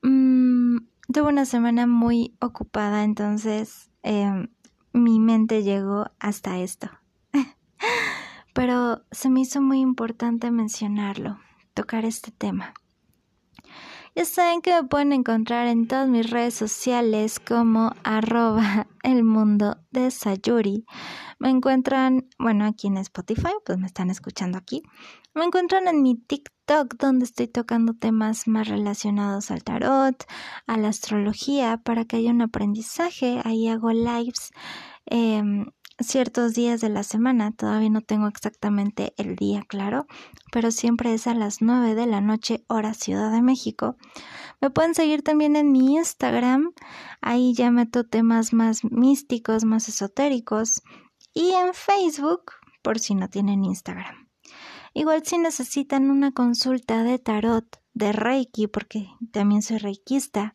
mm, 0.03 0.77
tuve 1.11 1.29
una 1.29 1.45
semana 1.45 1.87
muy 1.87 2.35
ocupada, 2.39 3.03
entonces 3.03 3.89
em, 4.03 4.49
mi 4.93 5.19
mente 5.19 5.63
llegó 5.63 6.11
hasta 6.19 6.59
esto 6.59 6.91
pero 8.53 9.03
se 9.11 9.29
me 9.29 9.41
hizo 9.41 9.61
muy 9.61 9.79
importante 9.79 10.51
mencionarlo, 10.51 11.39
tocar 11.73 12.05
este 12.05 12.31
tema. 12.31 12.73
Ya 14.15 14.23
saben 14.23 14.61
que 14.61 14.73
me 14.73 14.87
pueden 14.87 15.11
encontrar 15.11 15.67
en 15.67 15.87
todas 15.89 16.07
mis 16.07 16.29
redes 16.29 16.53
sociales 16.53 17.41
como 17.41 17.91
arroba 18.05 18.87
el 19.03 19.25
mundo 19.25 19.77
de 19.91 20.09
Sayuri. 20.09 20.85
Me 21.37 21.49
encuentran, 21.49 22.29
bueno, 22.39 22.63
aquí 22.63 22.87
en 22.87 22.95
Spotify, 22.95 23.51
pues 23.65 23.77
me 23.77 23.87
están 23.87 24.09
escuchando 24.09 24.57
aquí. 24.57 24.83
Me 25.33 25.43
encuentran 25.43 25.89
en 25.89 26.01
mi 26.01 26.15
TikTok 26.15 26.95
donde 26.95 27.25
estoy 27.25 27.49
tocando 27.49 27.93
temas 27.93 28.47
más 28.47 28.69
relacionados 28.69 29.51
al 29.51 29.65
tarot, 29.65 30.23
a 30.65 30.77
la 30.77 30.87
astrología, 30.87 31.81
para 31.83 32.05
que 32.05 32.15
haya 32.15 32.31
un 32.31 32.41
aprendizaje. 32.41 33.41
Ahí 33.43 33.67
hago 33.67 33.91
lives. 33.91 34.53
Em, 35.07 35.65
ciertos 35.99 36.53
días 36.53 36.81
de 36.81 36.89
la 36.89 37.03
semana, 37.03 37.51
todavía 37.51 37.89
no 37.89 38.01
tengo 38.01 38.27
exactamente 38.27 39.13
el 39.17 39.35
día 39.35 39.63
claro, 39.67 40.07
pero 40.51 40.71
siempre 40.71 41.13
es 41.13 41.27
a 41.27 41.33
las 41.33 41.61
9 41.61 41.95
de 41.95 42.05
la 42.05 42.21
noche 42.21 42.63
hora 42.67 42.93
Ciudad 42.93 43.31
de 43.31 43.41
México. 43.41 43.95
Me 44.61 44.69
pueden 44.69 44.95
seguir 44.95 45.21
también 45.23 45.55
en 45.55 45.71
mi 45.71 45.95
Instagram, 45.95 46.73
ahí 47.21 47.53
ya 47.53 47.71
meto 47.71 48.05
temas 48.05 48.53
más 48.53 48.83
místicos, 48.83 49.63
más 49.63 49.87
esotéricos, 49.87 50.81
y 51.33 51.51
en 51.51 51.73
Facebook, 51.73 52.51
por 52.81 52.99
si 52.99 53.15
no 53.15 53.29
tienen 53.29 53.63
Instagram. 53.63 54.29
Igual 54.93 55.25
si 55.25 55.37
necesitan 55.37 56.09
una 56.09 56.31
consulta 56.31 57.03
de 57.03 57.19
tarot, 57.19 57.65
de 57.93 58.11
Reiki, 58.11 58.67
porque 58.67 59.09
también 59.31 59.61
soy 59.61 59.77
reikista, 59.77 60.53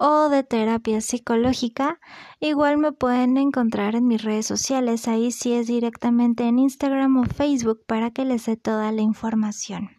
o 0.00 0.30
de 0.30 0.42
terapia 0.42 1.02
psicológica, 1.02 2.00
igual 2.40 2.78
me 2.78 2.90
pueden 2.90 3.36
encontrar 3.36 3.94
en 3.94 4.06
mis 4.06 4.24
redes 4.24 4.46
sociales, 4.46 5.06
ahí 5.06 5.30
sí 5.30 5.52
es 5.52 5.66
directamente 5.66 6.44
en 6.44 6.58
Instagram 6.58 7.18
o 7.18 7.24
Facebook 7.24 7.84
para 7.86 8.10
que 8.10 8.24
les 8.24 8.46
dé 8.46 8.56
toda 8.56 8.92
la 8.92 9.02
información. 9.02 9.90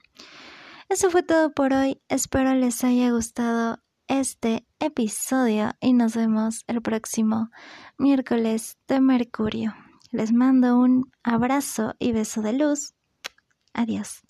Eso 0.90 1.12
fue 1.12 1.22
todo 1.22 1.54
por 1.54 1.72
hoy, 1.74 2.02
espero 2.10 2.56
les 2.56 2.84
haya 2.84 3.12
gustado 3.12 3.78
este 4.08 4.66
episodio 4.80 5.74
y 5.80 5.94
nos 5.94 6.16
vemos 6.16 6.64
el 6.66 6.82
próximo 6.82 7.52
miércoles 8.00 8.80
de 8.88 9.02
Mercurio. 9.02 9.76
Les 10.10 10.34
mando 10.34 10.80
un 10.80 11.12
abrazo 11.22 11.94
y 12.00 12.12
beso 12.12 12.42
de 12.42 12.54
luz. 12.54 12.96
Adiós. 13.72 14.24